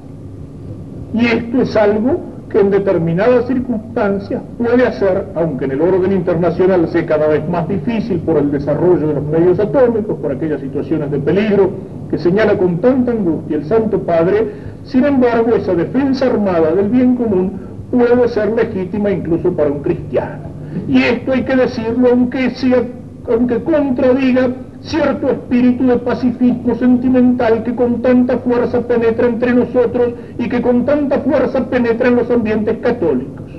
[1.14, 6.87] Y esto es algo que en determinadas circunstancias puede hacer, aunque en el orden internacional
[6.89, 11.11] sea cada vez más difícil por el desarrollo de los medios atómicos, por aquellas situaciones
[11.11, 11.70] de peligro
[12.11, 14.53] que señala con tanta angustia el Santo Padre,
[14.85, 17.53] sin embargo esa defensa armada del bien común
[17.91, 20.41] puede ser legítima incluso para un cristiano.
[20.89, 22.83] Y esto hay que decirlo aunque, sea,
[23.29, 24.49] aunque contradiga
[24.83, 30.85] cierto espíritu de pacifismo sentimental que con tanta fuerza penetra entre nosotros y que con
[30.85, 33.51] tanta fuerza penetra en los ambientes católicos.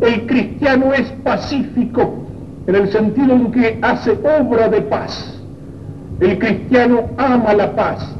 [0.00, 2.14] El cristiano es pacífico
[2.66, 5.40] en el sentido en que hace obra de paz.
[6.20, 8.14] El cristiano ama la paz,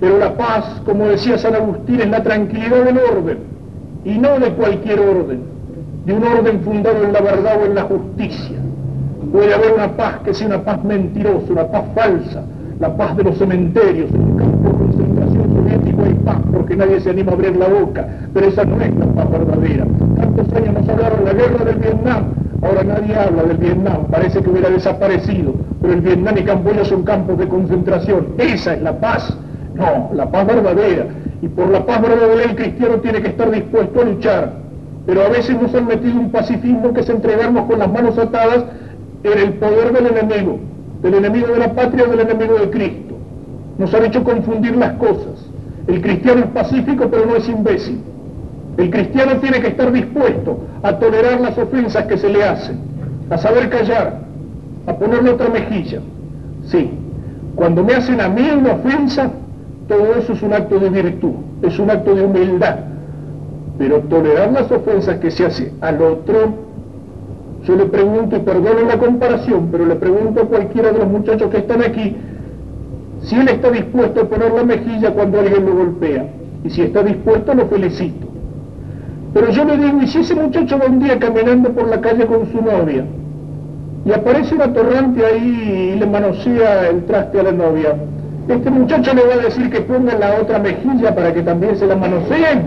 [0.00, 3.38] pero la paz, como decía San Agustín, es la tranquilidad del orden,
[4.04, 5.42] y no de cualquier orden,
[6.08, 8.56] de un orden fundado en la verdad o en la justicia.
[9.30, 12.42] Puede haber una paz que sea una paz mentirosa, una paz falsa,
[12.80, 17.00] la paz de los cementerios, en un campo de concentración soviético hay paz porque nadie
[17.00, 19.86] se anima a abrir la boca, pero esa no es la paz verdadera.
[20.16, 22.24] Tantos años nos hablaron de la guerra del Vietnam,
[22.62, 27.02] ahora nadie habla del Vietnam, parece que hubiera desaparecido, pero el Vietnam y Camboya son
[27.02, 29.36] campos de concentración, esa es la paz,
[29.74, 31.04] no, la paz verdadera,
[31.42, 34.67] y por la paz verdadera el cristiano tiene que estar dispuesto a luchar,
[35.08, 38.66] pero a veces nos han metido un pacifismo que es entregarnos con las manos atadas
[39.24, 40.58] en el poder del enemigo
[41.02, 43.14] del enemigo de la patria del enemigo de Cristo.
[43.78, 45.46] Nos han hecho confundir las cosas.
[45.86, 48.00] El cristiano es pacífico pero no es imbécil.
[48.76, 52.78] El cristiano tiene que estar dispuesto a tolerar las ofensas que se le hacen,
[53.30, 54.20] a saber callar,
[54.86, 56.00] a ponerle otra mejilla.
[56.66, 56.90] Sí,
[57.54, 59.30] cuando me hacen a mí una ofensa,
[59.88, 61.32] todo eso es un acto de virtud,
[61.62, 62.76] es un acto de humildad.
[63.78, 66.68] Pero tolerar las ofensas que se hace al otro
[67.68, 71.50] yo le pregunto, y perdonen la comparación, pero le pregunto a cualquiera de los muchachos
[71.50, 72.16] que están aquí,
[73.22, 76.28] si él está dispuesto a poner la mejilla cuando alguien lo golpea.
[76.64, 78.26] Y si está dispuesto, lo felicito.
[79.34, 82.24] Pero yo le digo, ¿y si ese muchacho va un día caminando por la calle
[82.26, 83.04] con su novia
[84.06, 87.96] y aparece un atorrante ahí y le manosea el traste a la novia?
[88.48, 91.86] Este muchacho le va a decir que ponga la otra mejilla para que también se
[91.86, 92.62] la manoseen.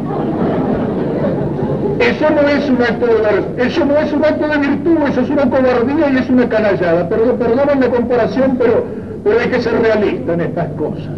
[2.02, 5.30] Eso no es un acto de eso no es un acto de virtud, eso es
[5.30, 7.08] una cobardía y es una canallada.
[7.08, 8.84] Pero perdonen la comparación, pero,
[9.24, 11.14] pero hay que ser realista en estas cosas.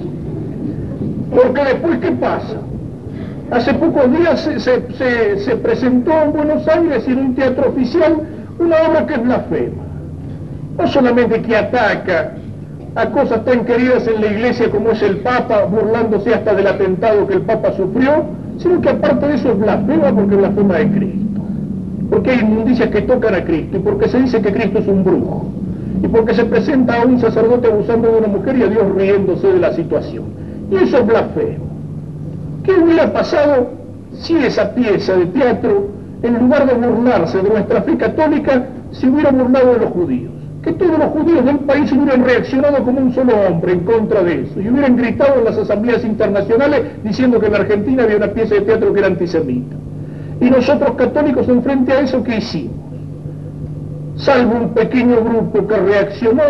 [1.33, 2.57] Porque después, ¿qué pasa?
[3.51, 8.17] Hace pocos días se, se presentó en Buenos Aires en un teatro oficial
[8.59, 9.83] una obra que es blasfema.
[10.77, 12.31] No solamente que ataca
[12.95, 17.27] a cosas tan queridas en la iglesia como es el Papa, burlándose hasta del atentado
[17.27, 18.25] que el Papa sufrió,
[18.57, 21.41] sino que aparte de eso es blasfema porque blasfema de Cristo.
[22.09, 25.03] Porque hay inmundicias que tocan a Cristo y porque se dice que Cristo es un
[25.03, 25.45] brujo.
[26.01, 29.47] Y porque se presenta a un sacerdote abusando de una mujer y a Dios riéndose
[29.47, 30.25] de la situación.
[30.69, 31.65] Y eso es blasfemo.
[32.63, 33.71] ¿Qué hubiera pasado
[34.13, 35.87] si esa pieza de teatro,
[36.21, 40.31] en lugar de burlarse de nuestra fe católica, se hubiera burlado de los judíos?
[40.63, 44.43] Que todos los judíos del país hubieran reaccionado como un solo hombre en contra de
[44.43, 48.55] eso y hubieran gritado en las asambleas internacionales diciendo que en Argentina había una pieza
[48.55, 49.75] de teatro que era antisemita.
[50.39, 52.75] Y nosotros católicos enfrente a eso, ¿qué hicimos?
[54.15, 56.43] Salvo un pequeño grupo que reaccionó,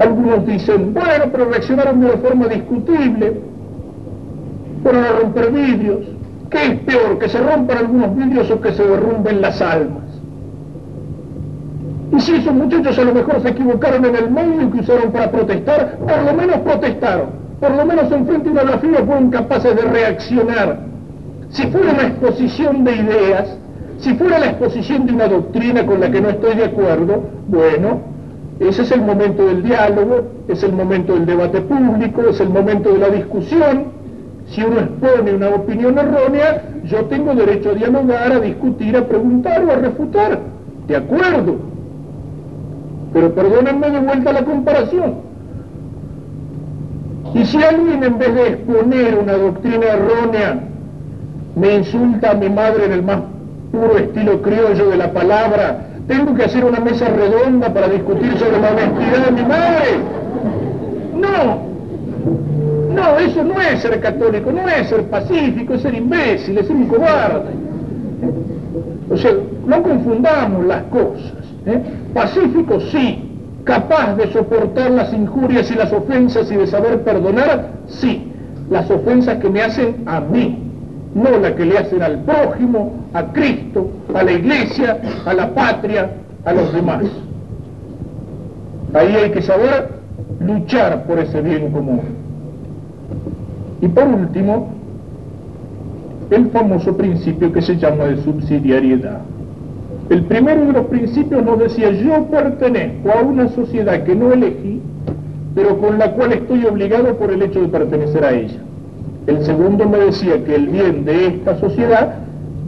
[0.00, 3.40] algunos dicen, bueno, pero reaccionaron de una forma discutible,
[4.82, 5.98] fueron a romper vidrios.
[6.50, 10.05] ¿Qué es peor, que se rompan algunos vidrios o que se derrumben las almas?
[12.12, 15.30] Y si esos muchachos a lo mejor se equivocaron en el medio que usaron para
[15.30, 17.46] protestar, por lo menos protestaron.
[17.60, 20.80] Por lo menos enfrente de una blasfemia fueron capaces de reaccionar.
[21.48, 23.58] Si fuera una exposición de ideas,
[23.98, 28.00] si fuera la exposición de una doctrina con la que no estoy de acuerdo, bueno,
[28.60, 32.92] ese es el momento del diálogo, es el momento del debate público, es el momento
[32.92, 33.84] de la discusión.
[34.48, 39.64] Si uno expone una opinión errónea, yo tengo derecho a dialogar, a discutir, a preguntar
[39.64, 40.38] o a refutar.
[40.86, 41.56] ¿De acuerdo?
[43.16, 45.14] Pero perdónenme de vuelta la comparación.
[47.32, 50.60] Y si alguien en vez de exponer una doctrina errónea
[51.54, 53.20] me insulta a mi madre en el más
[53.72, 58.60] puro estilo criollo de la palabra, tengo que hacer una mesa redonda para discutir sobre
[58.60, 59.88] la honestidad de mi madre.
[61.14, 61.58] No,
[62.94, 66.76] no, eso no es ser católico, no es ser pacífico, es ser imbécil, es ser
[66.76, 67.48] un cobarde.
[69.08, 69.30] O sea,
[69.66, 71.35] no confundamos las cosas.
[71.66, 71.82] ¿Eh?
[72.14, 73.22] Pacífico sí,
[73.64, 78.32] capaz de soportar las injurias y las ofensas y de saber perdonar, sí,
[78.70, 80.62] las ofensas que me hacen a mí,
[81.14, 86.10] no las que le hacen al prójimo, a Cristo, a la iglesia, a la patria,
[86.44, 87.04] a los demás.
[88.94, 89.96] Ahí hay que saber
[90.40, 92.00] luchar por ese bien común.
[93.80, 94.70] Y por último,
[96.30, 99.20] el famoso principio que se llama de subsidiariedad.
[100.08, 104.80] El primero de los principios nos decía, yo pertenezco a una sociedad que no elegí,
[105.54, 108.60] pero con la cual estoy obligado por el hecho de pertenecer a ella.
[109.26, 112.14] El segundo me decía que el bien de esta sociedad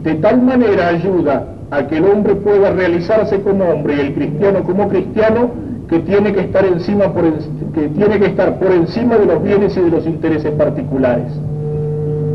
[0.03, 4.63] de tal manera ayuda a que el hombre pueda realizarse como hombre y el cristiano
[4.63, 5.51] como cristiano
[5.87, 7.23] que tiene que estar encima por
[7.73, 11.31] que tiene que estar por encima de los bienes y de los intereses particulares.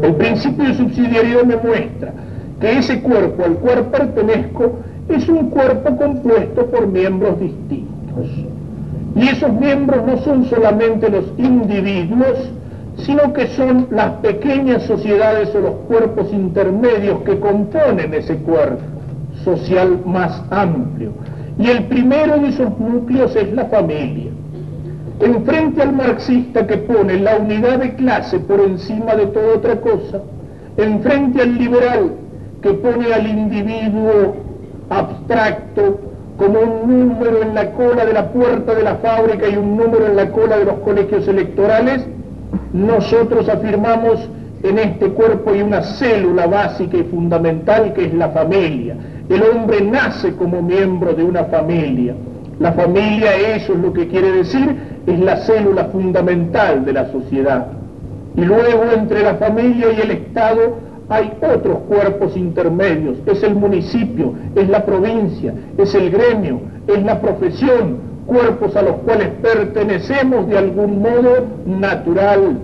[0.03, 2.13] El principio de subsidiariedad me muestra
[2.61, 4.79] que ese cuerpo al cual pertenezco
[5.09, 8.31] es un cuerpo compuesto por miembros distintos.
[9.17, 12.51] Y esos miembros no son solamente los individuos,
[12.99, 18.83] sino que son las pequeñas sociedades o los cuerpos intermedios que componen ese cuerpo
[19.45, 21.13] social más amplio.
[21.59, 24.31] Y el primero de esos núcleos es la familia.
[25.21, 30.21] Enfrente al marxista que pone la unidad de clase por encima de toda otra cosa,
[30.77, 32.13] enfrente al liberal
[32.61, 34.35] que pone al individuo
[34.91, 36.01] abstracto
[36.37, 40.07] como un número en la cola de la puerta de la fábrica y un número
[40.07, 42.07] en la cola de los colegios electorales,
[42.73, 44.29] nosotros afirmamos
[44.65, 48.97] en este cuerpo hay una célula básica y fundamental que es la familia.
[49.29, 52.15] El hombre nace como miembro de una familia.
[52.59, 54.75] La familia, eso es lo que quiere decir,
[55.07, 57.67] es la célula fundamental de la sociedad.
[58.37, 60.79] Y luego entre la familia y el Estado
[61.09, 67.21] hay otros cuerpos intermedios, es el municipio, es la provincia, es el gremio, es la
[67.21, 72.59] profesión, cuerpos a los cuales pertenecemos de algún modo natural.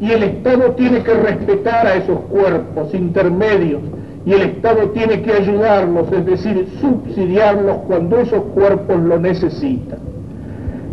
[0.00, 3.82] Y el Estado tiene que respetar a esos cuerpos intermedios
[4.26, 9.98] y el Estado tiene que ayudarlos, es decir, subsidiarlos cuando esos cuerpos lo necesitan.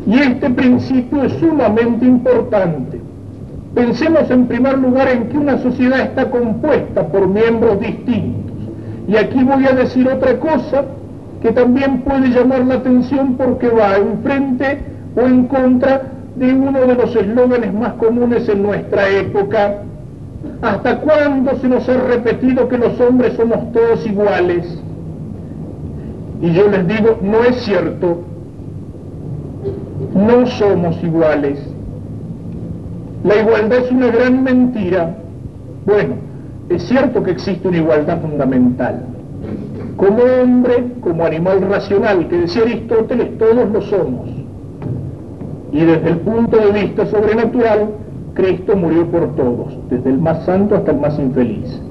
[0.07, 3.04] Y este principio es sumamente importante.
[3.75, 8.53] Pensemos en primer lugar en que una sociedad está compuesta por miembros distintos.
[9.05, 10.85] Y aquí voy a decir otra cosa
[11.41, 14.79] que también puede llamar la atención porque va en frente
[15.17, 16.03] o en contra
[16.37, 19.81] de uno de los eslóganes más comunes en nuestra época.
[20.61, 24.81] ¿Hasta cuándo se nos ha repetido que los hombres somos todos iguales?
[26.41, 28.21] Y yo les digo, no es cierto,
[30.13, 31.74] no somos iguales.
[33.25, 35.17] La igualdad es una gran mentira.
[35.87, 36.13] Bueno,
[36.69, 39.03] es cierto que existe una igualdad fundamental.
[39.97, 44.29] Como hombre, como animal racional, que decía Aristóteles, todos lo somos.
[45.71, 47.87] Y desde el punto de vista sobrenatural,
[48.35, 51.81] Cristo murió por todos, desde el más santo hasta el más infeliz.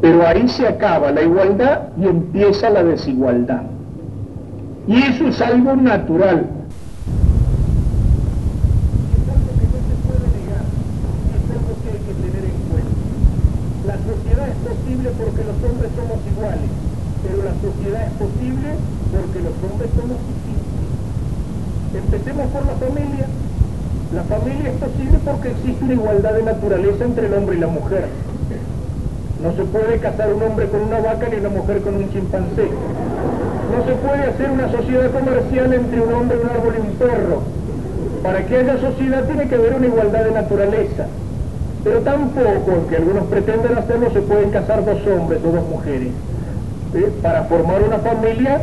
[0.00, 3.62] Pero ahí se acaba la igualdad y empieza la desigualdad.
[4.86, 6.46] Y eso es algo natural,
[15.18, 16.70] porque los hombres somos iguales,
[17.22, 18.68] pero la sociedad es posible
[19.10, 20.68] porque los hombres somos distintos.
[22.38, 23.26] Por la familia.
[24.14, 27.66] La familia es posible porque existe una igualdad de naturaleza entre el hombre y la
[27.66, 28.06] mujer.
[29.42, 32.70] No se puede casar un hombre con una vaca ni una mujer con un chimpancé.
[33.74, 37.42] No se puede hacer una sociedad comercial entre un hombre, un árbol y un perro.
[38.22, 41.06] Para que haya sociedad tiene que haber una igualdad de naturaleza.
[41.82, 46.12] Pero tampoco, aunque algunos pretenden hacerlo, se pueden casar dos hombres o dos mujeres.
[47.20, 48.60] Para formar una familia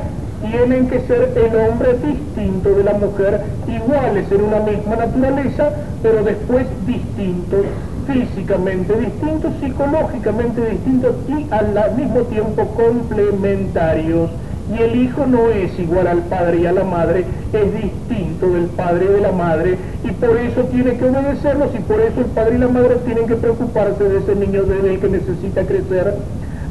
[0.50, 5.72] tienen que ser el hombre distinto de la mujer, iguales en una misma naturaleza,
[6.02, 7.66] pero después distintos,
[8.08, 14.30] físicamente distintos, psicológicamente distintos y al mismo tiempo complementarios
[14.74, 17.24] y el hijo no es igual al padre y a la madre,
[17.54, 21.80] es distinto del padre y de la madre, y por eso tiene que obedecerlos, y
[21.80, 25.10] por eso el padre y la madre tienen que preocuparse de ese niño de que
[25.10, 26.16] necesita crecer.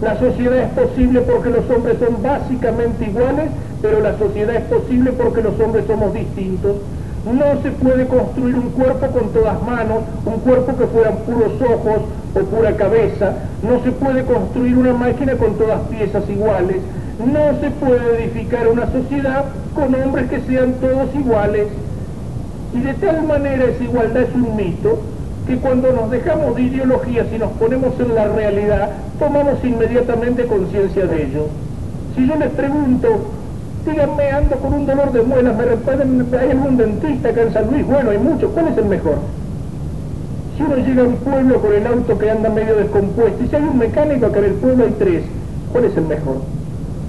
[0.04, 3.48] La sociedad es posible porque los hombres son básicamente iguales,
[3.80, 6.76] pero la sociedad es posible porque los hombres somos distintos.
[7.24, 12.02] No se puede construir un cuerpo con todas manos, un cuerpo que fueran puros ojos
[12.34, 13.32] o pura cabeza.
[13.62, 16.76] No se puede construir una máquina con todas piezas iguales.
[17.18, 21.68] No se puede edificar una sociedad con hombres que sean todos iguales.
[22.74, 25.00] Y de tal manera esa igualdad es un mito
[25.46, 31.06] que cuando nos dejamos de ideologías y nos ponemos en la realidad, tomamos inmediatamente conciencia
[31.06, 31.46] de ello.
[32.16, 33.08] Si yo les pregunto,
[33.84, 37.70] díganme, ando con un dolor de muelas, me reparan, hay algún dentista acá en San
[37.70, 39.16] Luis, bueno, hay muchos, ¿cuál es el mejor?
[40.56, 43.56] Si uno llega a un pueblo con el auto que anda medio descompuesto, y si
[43.56, 45.24] hay un mecánico acá en el pueblo hay tres,
[45.72, 46.36] ¿cuál es el mejor?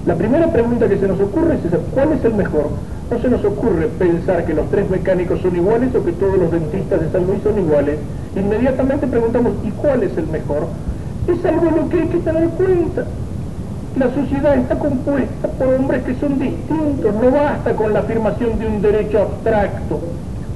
[0.06, 2.68] La primera pregunta que se nos ocurre es esa, ¿cuál es el mejor?
[3.10, 6.52] No se nos ocurre pensar que los tres mecánicos son iguales o que todos los
[6.52, 7.98] dentistas de San Luis son iguales.
[8.36, 10.68] Inmediatamente preguntamos, ¿y cuál es el mejor?
[11.26, 13.04] Es algo lo que hay que tener en cuenta.
[13.98, 18.66] La sociedad está compuesta por hombres que son distintos, no basta con la afirmación de
[18.68, 19.98] un derecho abstracto.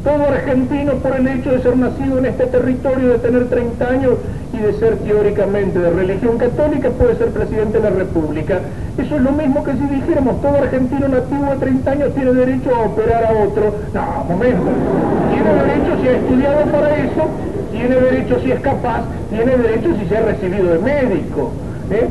[0.05, 4.13] Todo argentino por el hecho de ser nacido en este territorio, de tener 30 años
[4.55, 8.61] y de ser teóricamente de religión católica puede ser presidente de la República.
[8.97, 12.75] Eso es lo mismo que si dijéramos todo argentino nativo de 30 años tiene derecho
[12.75, 13.75] a operar a otro.
[13.93, 14.71] No, momento.
[15.33, 17.29] Tiene derecho si ha estudiado para eso,
[17.71, 21.51] tiene derecho si es capaz, tiene derecho si se ha recibido de médico.
[21.91, 22.09] ¿eh?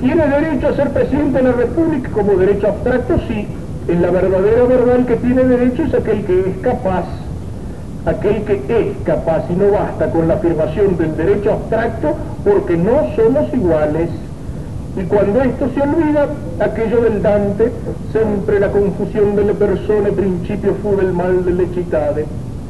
[0.00, 3.46] Tiene derecho a ser presidente de la República como derecho abstracto, sí,
[3.86, 7.04] En la verdadera verdad que tiene derecho es aquel que es capaz,
[8.06, 12.14] aquel que es capaz y no basta con la afirmación del derecho abstracto
[12.44, 14.08] porque no somos iguales.
[14.96, 16.28] Y cuando esto se olvida,
[16.60, 17.72] aquello del Dante,
[18.10, 22.24] siempre la confusión de la persona, principio fue del mal de l'equitade.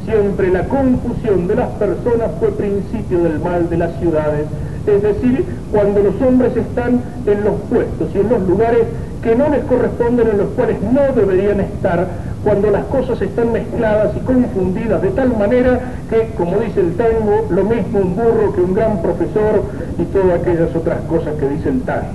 [0.05, 4.47] Siempre la confusión de las personas fue principio del mal de las ciudades.
[4.85, 8.85] Es decir, cuando los hombres están en los puestos y en los lugares
[9.25, 12.05] que no les corresponden, en los cuales no deberían estar,
[12.43, 15.79] cuando las cosas están mezcladas y confundidas de tal manera
[16.11, 19.63] que, como dice el tango, lo mismo un burro que un gran profesor
[19.97, 22.05] y todas aquellas otras cosas que dice el tango.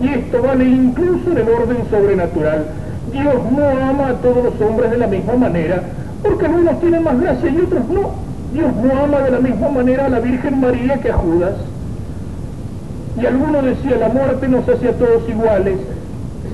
[0.00, 2.64] Y esto vale incluso en el orden sobrenatural.
[3.12, 5.82] Dios no ama a todos los hombres de la misma manera,
[6.22, 8.10] porque algunos tienen más gracia y otros no.
[8.54, 11.56] Dios no ama de la misma manera a la Virgen María que a Judas.
[13.20, 15.76] Y alguno decía, la muerte nos hace a todos iguales,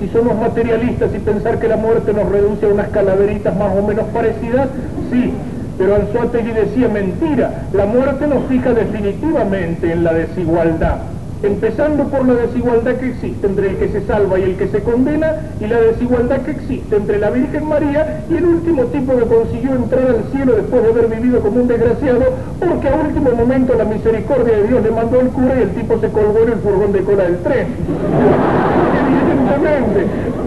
[0.01, 3.85] si somos materialistas y pensar que la muerte nos reduce a unas calaveritas más o
[3.85, 4.67] menos parecidas,
[5.11, 5.31] sí,
[5.77, 10.97] pero Anzuategui decía mentira, la muerte nos fija definitivamente en la desigualdad,
[11.43, 14.81] empezando por la desigualdad que existe entre el que se salva y el que se
[14.81, 19.25] condena, y la desigualdad que existe entre la Virgen María y el último tipo que
[19.25, 22.23] consiguió entrar al cielo después de haber vivido como un desgraciado,
[22.59, 25.99] porque a último momento la misericordia de Dios le mandó al cura y el tipo
[25.99, 27.67] se colgó en el furgón de cola del tren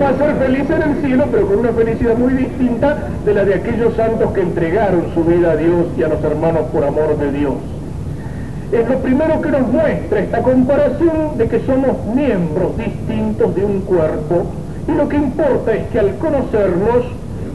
[0.00, 3.44] va a ser feliz en el cielo, pero con una felicidad muy distinta de la
[3.44, 7.16] de aquellos santos que entregaron su vida a Dios y a los hermanos por amor
[7.18, 7.54] de Dios.
[8.74, 13.82] Es lo primero que nos muestra esta comparación de que somos miembros distintos de un
[13.82, 14.46] cuerpo
[14.88, 17.04] y lo que importa es que al conocernos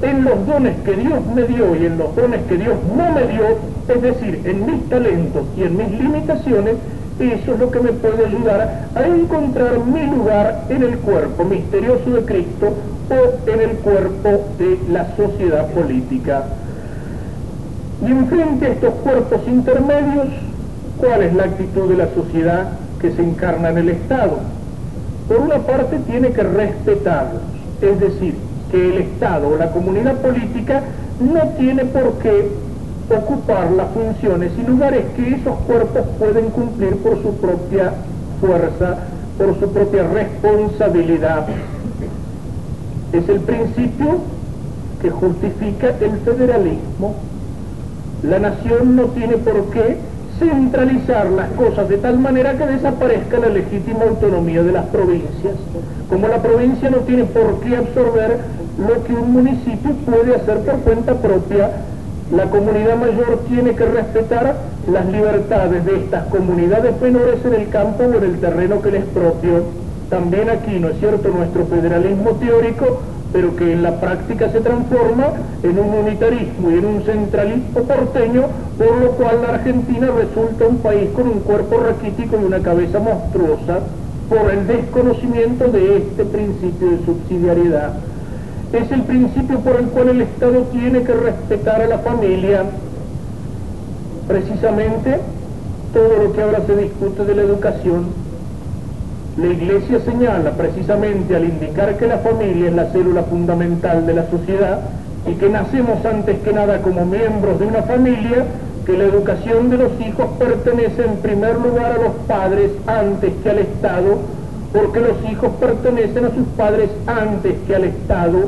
[0.01, 3.27] en los dones que Dios me dio y en los dones que Dios no me
[3.27, 3.43] dio,
[3.89, 6.75] es decir, en mis talentos y en mis limitaciones,
[7.19, 12.11] eso es lo que me puede ayudar a encontrar mi lugar en el cuerpo misterioso
[12.11, 12.73] de Cristo
[13.09, 16.45] o en el cuerpo de la sociedad política.
[18.07, 20.29] Y enfrente a estos cuerpos intermedios,
[20.99, 22.69] ¿cuál es la actitud de la sociedad
[22.99, 24.37] que se encarna en el Estado?
[25.27, 27.41] Por una parte tiene que respetarlos,
[27.81, 28.35] es decir,
[28.71, 30.83] que el Estado o la comunidad política
[31.19, 32.49] no tiene por qué
[33.15, 37.93] ocupar las funciones y lugares que esos cuerpos pueden cumplir por su propia
[38.39, 38.97] fuerza,
[39.37, 41.47] por su propia responsabilidad.
[43.13, 44.19] Es el principio
[45.01, 47.15] que justifica el federalismo.
[48.21, 49.97] La nación no tiene por qué
[50.39, 55.55] centralizar las cosas de tal manera que desaparezca la legítima autonomía de las provincias.
[56.09, 58.37] Como la provincia no tiene por qué absorber
[58.77, 61.69] lo que un municipio puede hacer por cuenta propia,
[62.35, 64.55] la comunidad mayor tiene que respetar
[64.91, 69.03] las libertades de estas comunidades menores en el campo o en el terreno que les
[69.05, 69.63] propio.
[70.09, 73.01] También aquí, ¿no es cierto?, nuestro federalismo teórico,
[73.31, 75.27] pero que en la práctica se transforma
[75.63, 78.43] en un unitarismo y en un centralismo porteño,
[78.77, 82.99] por lo cual la Argentina resulta un país con un cuerpo raquítico y una cabeza
[82.99, 83.79] monstruosa
[84.29, 87.93] por el desconocimiento de este principio de subsidiariedad
[88.73, 92.63] es el principio por el cual el Estado tiene que respetar a la familia.
[94.27, 95.19] Precisamente
[95.91, 98.05] todo lo que ahora se discute de la educación,
[99.39, 104.29] la Iglesia señala precisamente al indicar que la familia es la célula fundamental de la
[104.29, 104.81] sociedad
[105.25, 108.43] y que nacemos antes que nada como miembros de una familia,
[108.85, 113.49] que la educación de los hijos pertenece en primer lugar a los padres antes que
[113.49, 114.17] al Estado,
[114.73, 118.39] porque los hijos pertenecen a sus padres antes que al Estado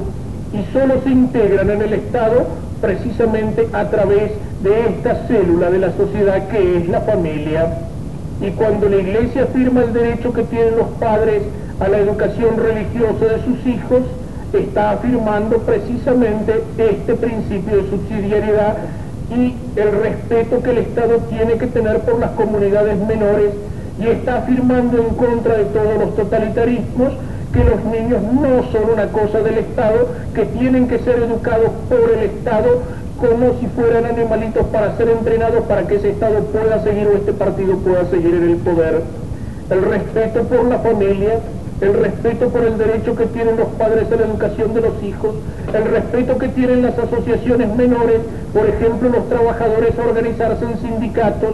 [0.51, 2.47] y solo se integran en el Estado
[2.81, 7.90] precisamente a través de esta célula de la sociedad que es la familia.
[8.41, 11.43] Y cuando la Iglesia afirma el derecho que tienen los padres
[11.79, 14.01] a la educación religiosa de sus hijos,
[14.53, 18.77] está afirmando precisamente este principio de subsidiariedad
[19.29, 23.53] y el respeto que el Estado tiene que tener por las comunidades menores
[23.99, 27.13] y está afirmando en contra de todos los totalitarismos
[27.53, 31.99] que los niños no son una cosa del Estado, que tienen que ser educados por
[32.17, 32.81] el Estado
[33.21, 37.33] como si fueran animalitos para ser entrenados para que ese Estado pueda seguir o este
[37.33, 39.03] partido pueda seguir en el poder.
[39.69, 41.37] El respeto por la familia,
[41.81, 45.35] el respeto por el derecho que tienen los padres a la educación de los hijos,
[45.71, 48.21] el respeto que tienen las asociaciones menores,
[48.53, 51.53] por ejemplo los trabajadores a organizarse en sindicatos,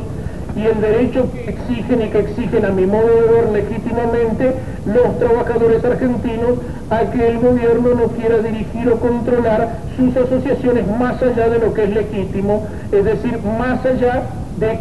[0.56, 5.20] y el derecho que exigen y que exigen a mi modo de ver legítimamente los
[5.20, 6.58] trabajadores argentinos
[6.90, 11.74] a que el gobierno no quiera dirigir o controlar sus asociaciones más allá de lo
[11.74, 14.24] que es legítimo, es decir, más allá
[14.58, 14.80] de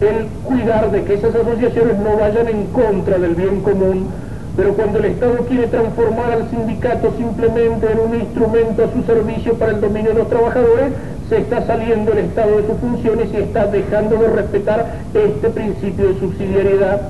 [0.00, 4.08] el cuidar de que esas asociaciones no vayan en contra del bien común,
[4.56, 9.54] Pero cuando el Estado quiere transformar al sindicato simplemente en un instrumento a su servicio
[9.54, 10.92] para el dominio de los trabajadores,
[11.28, 16.06] se está saliendo el Estado de sus funciones y está dejando de respetar este principio
[16.08, 17.00] de subsidiariedad.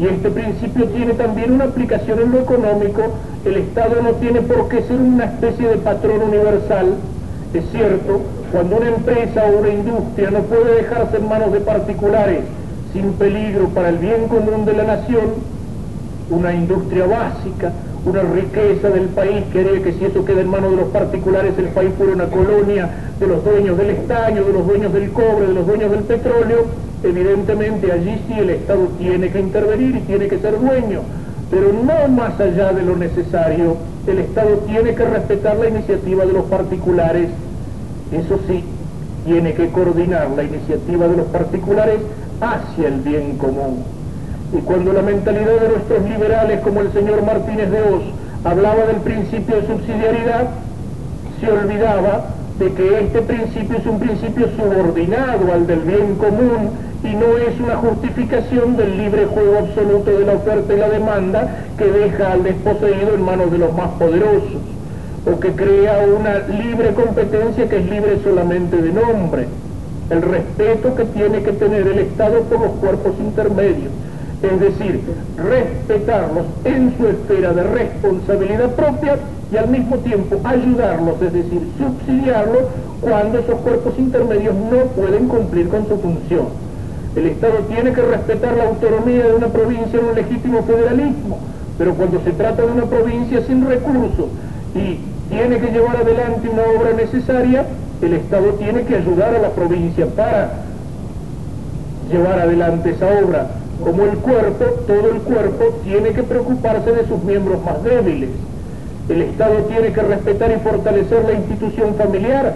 [0.00, 3.02] Y este principio tiene también una aplicación en lo económico.
[3.44, 6.94] El Estado no tiene por qué ser una especie de patrón universal.
[7.52, 12.40] Es cierto, cuando una empresa o una industria no puede dejarse en manos de particulares
[12.94, 15.34] sin peligro para el bien común de la nación,
[16.30, 17.72] una industria básica,
[18.06, 21.68] una riqueza del país, querer que si eso queda en manos de los particulares el
[21.68, 22.88] país fuera una colonia
[23.20, 26.64] de los dueños del estaño, de los dueños del cobre, de los dueños del petróleo,
[27.02, 31.00] evidentemente allí sí el Estado tiene que intervenir y tiene que ser dueño,
[31.54, 33.76] pero no más allá de lo necesario,
[34.08, 37.28] el Estado tiene que respetar la iniciativa de los particulares,
[38.10, 38.64] eso sí,
[39.24, 42.00] tiene que coordinar la iniciativa de los particulares
[42.40, 43.84] hacia el bien común.
[44.52, 48.02] Y cuando la mentalidad de nuestros liberales, como el señor Martínez de Oz,
[48.42, 50.48] hablaba del principio de subsidiariedad,
[51.40, 56.70] se olvidaba de que este principio es un principio subordinado al del bien común
[57.02, 61.64] y no es una justificación del libre juego absoluto de la oferta y la demanda
[61.76, 64.62] que deja al desposeído en manos de los más poderosos,
[65.26, 69.48] o que crea una libre competencia que es libre solamente de nombre.
[70.10, 73.90] El respeto que tiene que tener el Estado por los cuerpos intermedios
[74.44, 75.00] es decir,
[75.36, 79.16] respetarlos en su esfera de responsabilidad propia
[79.54, 82.62] y al mismo tiempo ayudarlos, es decir, subsidiarlos
[83.00, 86.46] cuando esos cuerpos intermedios no pueden cumplir con su función.
[87.14, 91.38] El Estado tiene que respetar la autonomía de una provincia en un legítimo federalismo,
[91.78, 94.26] pero cuando se trata de una provincia sin recursos
[94.74, 94.98] y
[95.30, 97.64] tiene que llevar adelante una obra necesaria,
[98.02, 100.50] el Estado tiene que ayudar a la provincia para
[102.10, 103.46] llevar adelante esa obra
[103.84, 108.30] como el cuerpo, todo el cuerpo tiene que preocuparse de sus miembros más débiles.
[109.08, 112.54] El Estado tiene que respetar y fortalecer la institución familiar,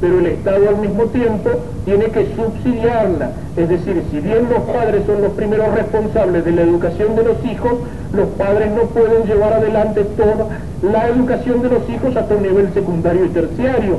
[0.00, 1.50] pero el Estado al mismo tiempo
[1.84, 3.30] tiene que subsidiarla.
[3.56, 7.44] Es decir, si bien los padres son los primeros responsables de la educación de los
[7.44, 7.72] hijos,
[8.12, 10.48] los padres no pueden llevar adelante toda
[10.82, 13.98] la educación de los hijos hasta un nivel secundario y terciario.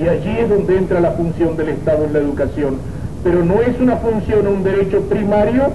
[0.00, 2.78] Y allí es donde entra la función del Estado en la educación
[3.22, 5.70] pero no es una función o un derecho primario,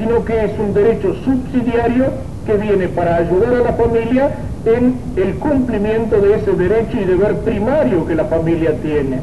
[0.00, 2.06] sino que es un derecho subsidiario
[2.46, 4.30] que viene para ayudar a la familia
[4.64, 9.18] en el cumplimiento de ese derecho y deber primario que la familia tiene.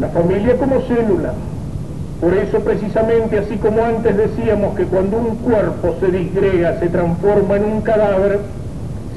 [0.00, 1.34] La familia como célula.
[2.22, 7.56] Por eso precisamente, así como antes decíamos que cuando un cuerpo se disgrega, se transforma
[7.56, 8.40] en un cadáver,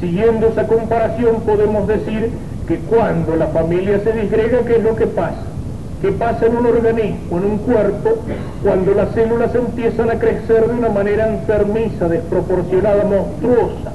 [0.01, 2.29] siguiendo esa comparación podemos decir
[2.67, 5.54] que cuando la familia se disgrega, ¿qué es lo que pasa?
[6.01, 8.17] ¿Qué pasa en un organismo, en un cuerpo,
[8.63, 13.91] cuando las células empiezan a crecer de una manera enfermiza, desproporcionada, monstruosa.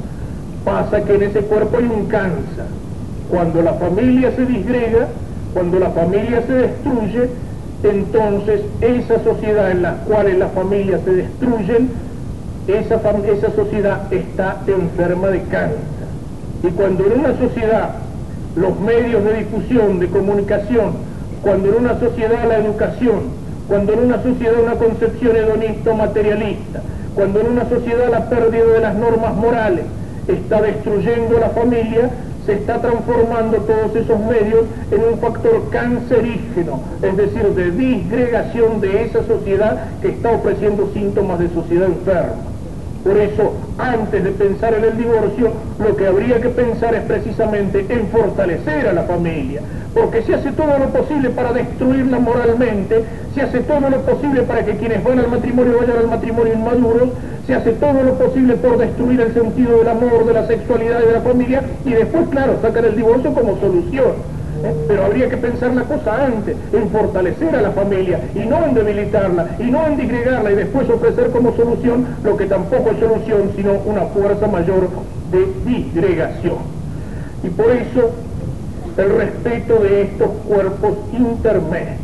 [0.65, 2.65] Pasa que en ese cuerpo hay un cáncer.
[3.31, 5.09] Cuando la familia se disgrega,
[5.53, 7.29] cuando la familia se destruye,
[7.83, 11.91] entonces esa sociedad en la cual las familias se destruyen,
[12.67, 15.79] esa, esa sociedad está enferma de cáncer.
[16.63, 17.91] Y cuando en una sociedad
[18.57, 21.10] los medios de difusión, de comunicación,
[21.43, 23.21] cuando en una sociedad la educación,
[23.69, 26.83] cuando en una sociedad una concepción hedonista o materialista,
[27.15, 29.85] cuando en una sociedad la pérdida de las normas morales
[30.29, 32.11] está destruyendo la familia,
[32.47, 39.05] se está transformando todos esos medios en un factor cancerígeno, es decir, de disgregación de
[39.05, 42.50] esa sociedad que está ofreciendo síntomas de sociedad enferma.
[43.05, 47.87] Por eso, antes de pensar en el divorcio, lo que habría que pensar es precisamente
[47.89, 49.63] en fortalecer a la familia,
[49.95, 53.03] porque se hace todo lo posible para destruirla moralmente,
[53.35, 57.09] se hace todo lo posible para que quienes van al matrimonio vayan al matrimonio inmaduros,
[57.47, 61.07] se hace todo lo posible por destruir el sentido del amor, de la sexualidad y
[61.07, 64.40] de la familia, y después, claro, sacar el divorcio como solución.
[64.65, 64.75] ¿Eh?
[64.89, 68.75] Pero habría que pensar la cosa antes, en fortalecer a la familia y no en
[68.75, 73.51] debilitarla y no en disgregarla y después ofrecer como solución lo que tampoco es solución,
[73.57, 74.89] sino una fuerza mayor
[75.31, 76.59] de disgregación.
[77.43, 78.11] Y por eso
[78.97, 82.01] el respeto de estos cuerpos intermedios.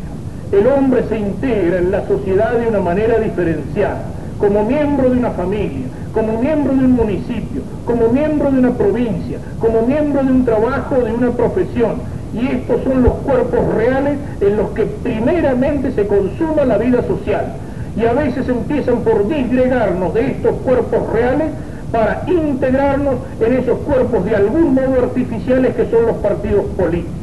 [0.51, 4.03] El hombre se integra en la sociedad de una manera diferenciada,
[4.39, 9.39] como miembro de una familia, como miembro de un municipio, como miembro de una provincia,
[9.59, 11.97] como miembro de un trabajo, de una profesión,
[12.33, 17.53] y estos son los cuerpos reales en los que primeramente se consuma la vida social.
[17.95, 21.47] Y a veces empiezan por disgregarnos de estos cuerpos reales
[21.91, 27.13] para integrarnos en esos cuerpos de algún modo artificiales que son los partidos políticos.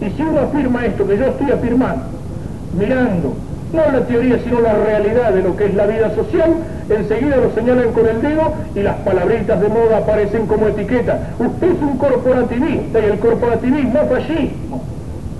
[0.00, 2.04] Y si uno afirma esto que yo estoy afirmando,
[2.78, 3.34] mirando
[3.72, 6.56] no la teoría sino la realidad de lo que es la vida social,
[6.88, 11.30] enseguida lo señalan con el dedo y las palabritas de moda aparecen como etiqueta.
[11.38, 14.82] Usted es un corporativista y el corporativismo es fascismo.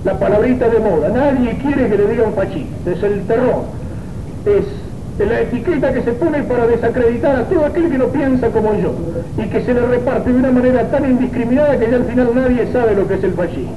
[0.03, 3.63] La palabrita de moda, nadie quiere que le digan fascista, es el terror.
[4.45, 4.65] Es
[5.25, 8.93] la etiqueta que se pone para desacreditar a todo aquel que no piensa como yo
[9.37, 12.67] y que se le reparte de una manera tan indiscriminada que ya al final nadie
[12.73, 13.75] sabe lo que es el fascismo.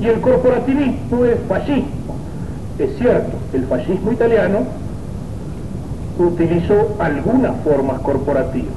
[0.00, 2.16] Y el corporativismo es fascismo.
[2.78, 4.60] Es cierto, el fascismo italiano
[6.26, 8.72] utilizó algunas formas corporativas,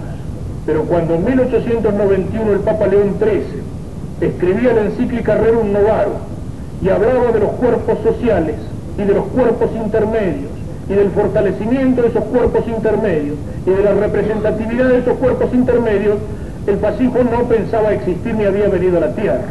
[0.65, 6.14] pero cuando en 1891 el Papa León XIII escribía la encíclica Rerum Novarum
[6.82, 8.56] y hablaba de los cuerpos sociales
[8.98, 10.52] y de los cuerpos intermedios
[10.90, 16.18] y del fortalecimiento de esos cuerpos intermedios y de la representatividad de esos cuerpos intermedios,
[16.68, 19.45] el fascismo no pensaba existir ni había venido a la tierra.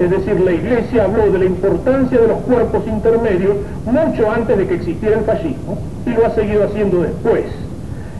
[0.00, 3.54] Es decir, la Iglesia habló de la importancia de los cuerpos intermedios
[3.84, 7.44] mucho antes de que existiera el fascismo y lo ha seguido haciendo después.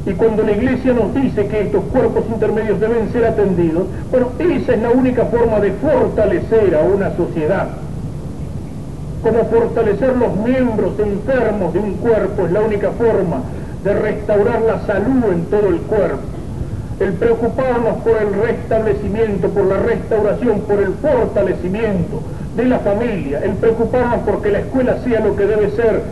[0.05, 4.75] Y cuando la Iglesia nos dice que estos cuerpos intermedios deben ser atendidos, bueno, esa
[4.75, 7.69] es la única forma de fortalecer a una sociedad.
[9.23, 13.41] Como fortalecer los miembros enfermos de un cuerpo es la única forma
[13.85, 16.40] de restaurar la salud en todo el cuerpo
[17.01, 22.23] el preocuparnos por el restablecimiento, por la restauración, por el fortalecimiento
[22.57, 26.03] de la familia, el preocuparnos porque la escuela sea lo que debe ser,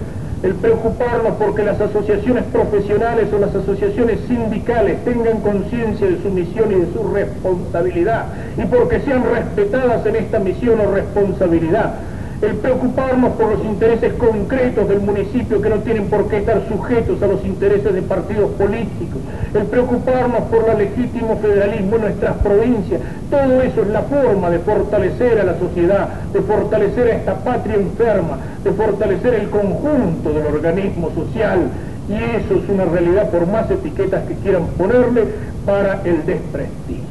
[0.42, 6.72] el preocuparnos porque las asociaciones profesionales o las asociaciones sindicales tengan conciencia de su misión
[6.72, 8.26] y de su responsabilidad.
[8.56, 11.94] Y porque sean respetadas en esta misión o responsabilidad
[12.40, 17.20] el preocuparnos por los intereses concretos del municipio que no tienen por qué estar sujetos
[17.20, 19.20] a los intereses de partidos políticos,
[19.54, 24.60] el preocuparnos por el legítimo federalismo en nuestras provincias, todo eso es la forma de
[24.60, 30.46] fortalecer a la sociedad, de fortalecer a esta patria enferma, de fortalecer el conjunto del
[30.46, 31.70] organismo social,
[32.08, 35.24] y eso es una realidad por más etiquetas que quieran ponerle
[35.66, 37.04] para el desprestigio.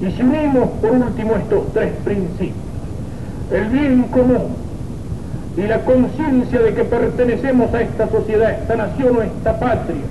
[0.00, 2.71] Y si unimos por último estos tres principios,
[3.52, 4.56] el bien común
[5.56, 10.02] y la conciencia de que pertenecemos a esta sociedad, esta nación o esta patria,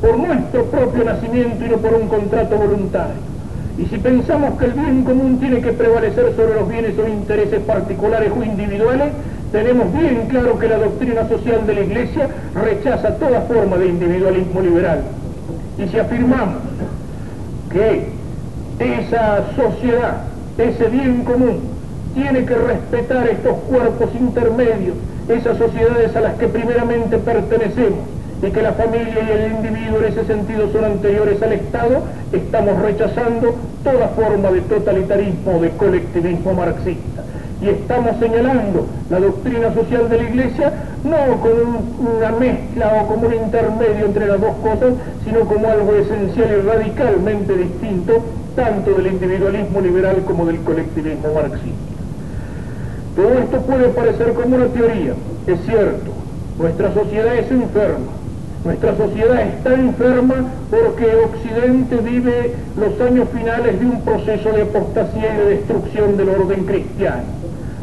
[0.00, 3.32] por nuestro propio nacimiento y no por un contrato voluntario.
[3.78, 7.60] Y si pensamos que el bien común tiene que prevalecer sobre los bienes o intereses
[7.60, 9.12] particulares o individuales,
[9.52, 14.60] tenemos bien claro que la doctrina social de la Iglesia rechaza toda forma de individualismo
[14.60, 15.02] liberal.
[15.78, 16.56] Y si afirmamos
[17.70, 18.08] que
[18.78, 20.22] esa sociedad,
[20.58, 21.71] ese bien común,
[22.14, 24.96] tiene que respetar estos cuerpos intermedios,
[25.28, 28.00] esas sociedades a las que primeramente pertenecemos,
[28.42, 32.02] y que la familia y el individuo en ese sentido son anteriores al Estado,
[32.32, 37.22] estamos rechazando toda forma de totalitarismo o de colectivismo marxista.
[37.62, 40.72] Y estamos señalando la doctrina social de la Iglesia
[41.04, 44.94] no como una mezcla o como un intermedio entre las dos cosas,
[45.24, 48.24] sino como algo esencial y radicalmente distinto,
[48.56, 52.01] tanto del individualismo liberal como del colectivismo marxista.
[53.16, 55.12] Todo esto puede parecer como una teoría,
[55.46, 56.12] es cierto,
[56.58, 58.12] nuestra sociedad es enferma,
[58.64, 60.34] nuestra sociedad está enferma
[60.70, 66.28] porque Occidente vive los años finales de un proceso de apostasía y de destrucción del
[66.30, 67.24] orden cristiano.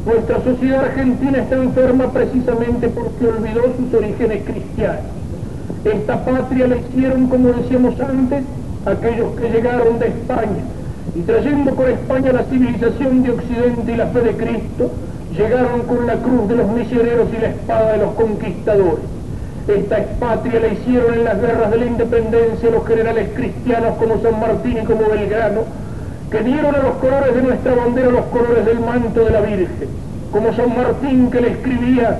[0.05, 5.03] Nuestra sociedad argentina está enferma precisamente porque olvidó sus orígenes cristianos.
[5.83, 8.43] Esta patria la hicieron, como decíamos antes,
[8.85, 10.63] aquellos que llegaron de España
[11.15, 14.91] y trayendo con España la civilización de Occidente y la fe de Cristo,
[15.39, 19.05] llegaron con la cruz de los misioneros y la espada de los conquistadores.
[19.69, 24.37] Esta patria la hicieron en las guerras de la independencia los generales cristianos como San
[24.37, 25.61] Martín y como Belgrano,
[26.29, 29.87] que dieron a los colores de nuestra bandera los colores del manto de la Virgen,
[30.31, 32.19] como San Martín que le escribía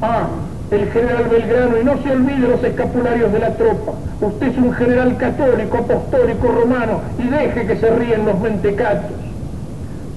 [0.00, 0.28] a
[0.70, 4.72] el general Belgrano, y no se olvide los escapularios de la tropa, usted es un
[4.72, 9.12] general católico, apostólico, romano, y deje que se ríen los mentecatos.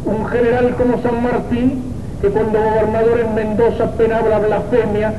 [0.06, 1.91] Un general como San Martín
[2.22, 5.14] que cuando gobernador en Mendoza penaba la blasfemia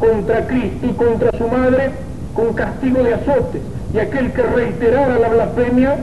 [0.00, 1.90] contra Cristo y contra su madre
[2.34, 3.62] con castigo de azotes,
[3.94, 5.96] y aquel que reiterara la blasfemia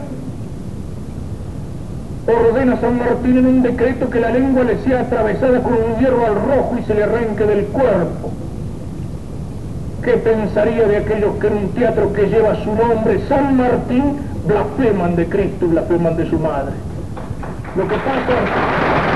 [2.28, 6.00] ordena a San Martín en un decreto que la lengua le sea atravesada con un
[6.00, 8.32] hierro al rojo y se le arranque del cuerpo.
[10.04, 14.18] ¿Qué pensaría de aquellos que en un teatro que lleva su nombre, San Martín,
[14.48, 16.74] blasfeman de Cristo y blasfeman de su madre?
[17.76, 19.16] Lo que pasa...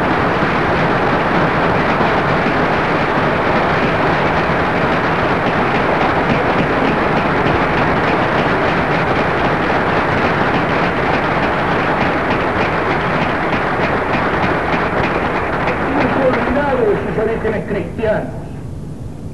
[17.69, 18.29] cristianos.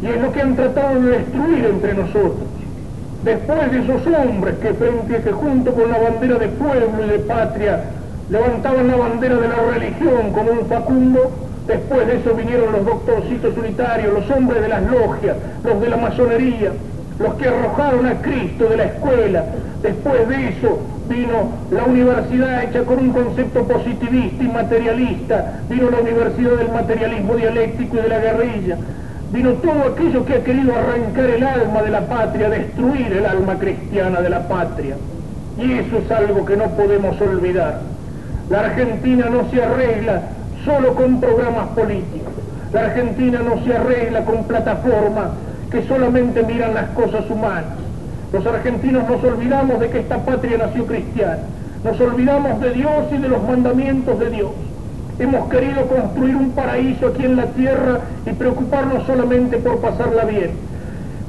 [0.02, 2.48] Y es lo que han tratado de destruir entre nosotros.
[3.24, 7.20] Después de esos hombres que frente que junto con la bandera de pueblo y de
[7.20, 7.84] patria
[8.30, 11.32] levantaban la bandera de la religión como un Facundo,
[11.68, 15.98] después de eso vinieron los doctorcitos unitarios, los hombres de las logias, los de la
[15.98, 16.72] masonería,
[17.18, 19.44] los que arrojaron a Cristo de la escuela.
[19.82, 26.00] Después de eso vino la universidad hecha con un concepto positivista y materialista, vino la
[26.00, 28.78] universidad del materialismo dialéctico y de la guerrilla,
[29.36, 33.60] vino todo aquello que ha querido arrancar el alma de la patria, destruir el alma
[33.60, 34.96] cristiana de la patria.
[35.58, 37.82] Y eso es algo que no podemos olvidar.
[38.50, 40.22] La Argentina no se arregla
[40.64, 42.34] solo con programas políticos.
[42.72, 45.28] La Argentina no se arregla con plataformas
[45.70, 47.66] que solamente miran las cosas humanas.
[48.32, 51.40] Los argentinos nos olvidamos de que esta patria nació cristiana.
[51.84, 54.52] Nos olvidamos de Dios y de los mandamientos de Dios.
[55.18, 60.52] Hemos querido construir un paraíso aquí en la tierra y preocuparnos solamente por pasarla bien.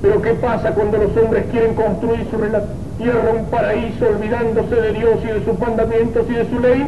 [0.03, 2.63] Pero ¿qué pasa cuando los hombres quieren construir sobre la
[2.99, 6.85] tierra un paraíso olvidándose de Dios y de sus mandamientos y de su ley?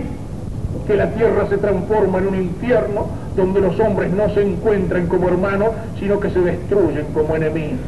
[0.89, 3.07] Que la tierra se transforma en un infierno
[3.37, 5.70] donde los hombres no se encuentran como hermanos,
[6.01, 7.79] sino que se destruyen como enemigos.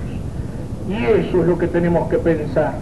[0.88, 2.74] Y eso es lo que tenemos que pensar.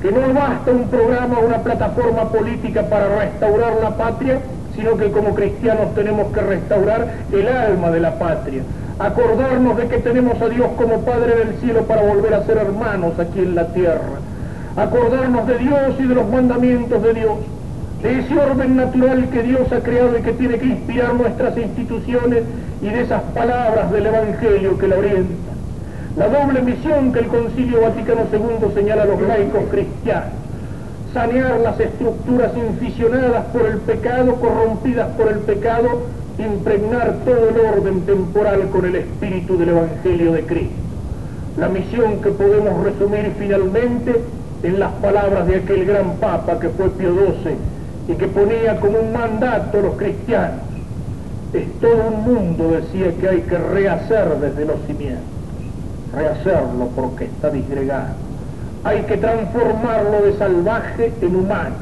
[0.00, 4.38] Que no basta un programa o una plataforma política para restaurar la patria,
[4.76, 8.62] sino que como cristianos tenemos que restaurar el alma de la patria.
[8.98, 13.18] Acordarnos de que tenemos a Dios como Padre del cielo para volver a ser hermanos
[13.18, 14.20] aquí en la tierra.
[14.76, 17.38] Acordarnos de Dios y de los mandamientos de Dios
[18.02, 22.44] de ese orden natural que Dios ha creado y que tiene que inspirar nuestras instituciones
[22.82, 25.56] y de esas palabras del Evangelio que la orientan.
[26.16, 30.28] La doble misión que el Concilio Vaticano II señala a los laicos cristianos,
[31.16, 36.02] sanear las estructuras inficionadas por el pecado, corrompidas por el pecado,
[36.36, 40.76] impregnar todo el orden temporal con el espíritu del Evangelio de Cristo.
[41.56, 44.14] La misión que podemos resumir finalmente
[44.62, 48.98] en las palabras de aquel gran Papa que fue Pío XII y que ponía como
[48.98, 50.60] un mandato a los cristianos.
[51.54, 55.24] Es todo un mundo, decía, que hay que rehacer desde los cimientos,
[56.14, 58.25] rehacerlo porque está disgregado.
[58.84, 61.76] Hay que transformarlo de salvaje en humano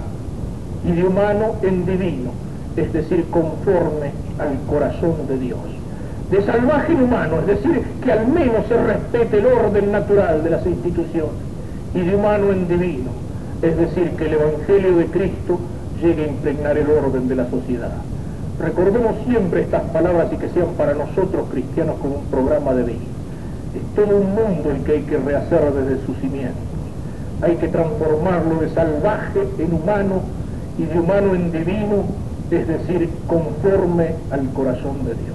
[0.86, 2.30] y de humano en divino,
[2.76, 5.60] es decir, conforme al corazón de Dios.
[6.30, 10.50] De salvaje en humano, es decir, que al menos se respete el orden natural de
[10.50, 11.54] las instituciones,
[11.94, 13.10] y de humano en divino,
[13.62, 15.60] es decir, que el Evangelio de Cristo
[16.02, 17.92] llegue a impregnar el orden de la sociedad.
[18.58, 22.98] Recordemos siempre estas palabras y que sean para nosotros cristianos como un programa de vida.
[23.74, 26.73] Es todo un mundo el que hay que rehacer desde sus cimientos.
[27.42, 30.22] Hay que transformarlo de salvaje en humano
[30.78, 32.04] y de humano en divino,
[32.50, 35.33] es decir, conforme al corazón de Dios.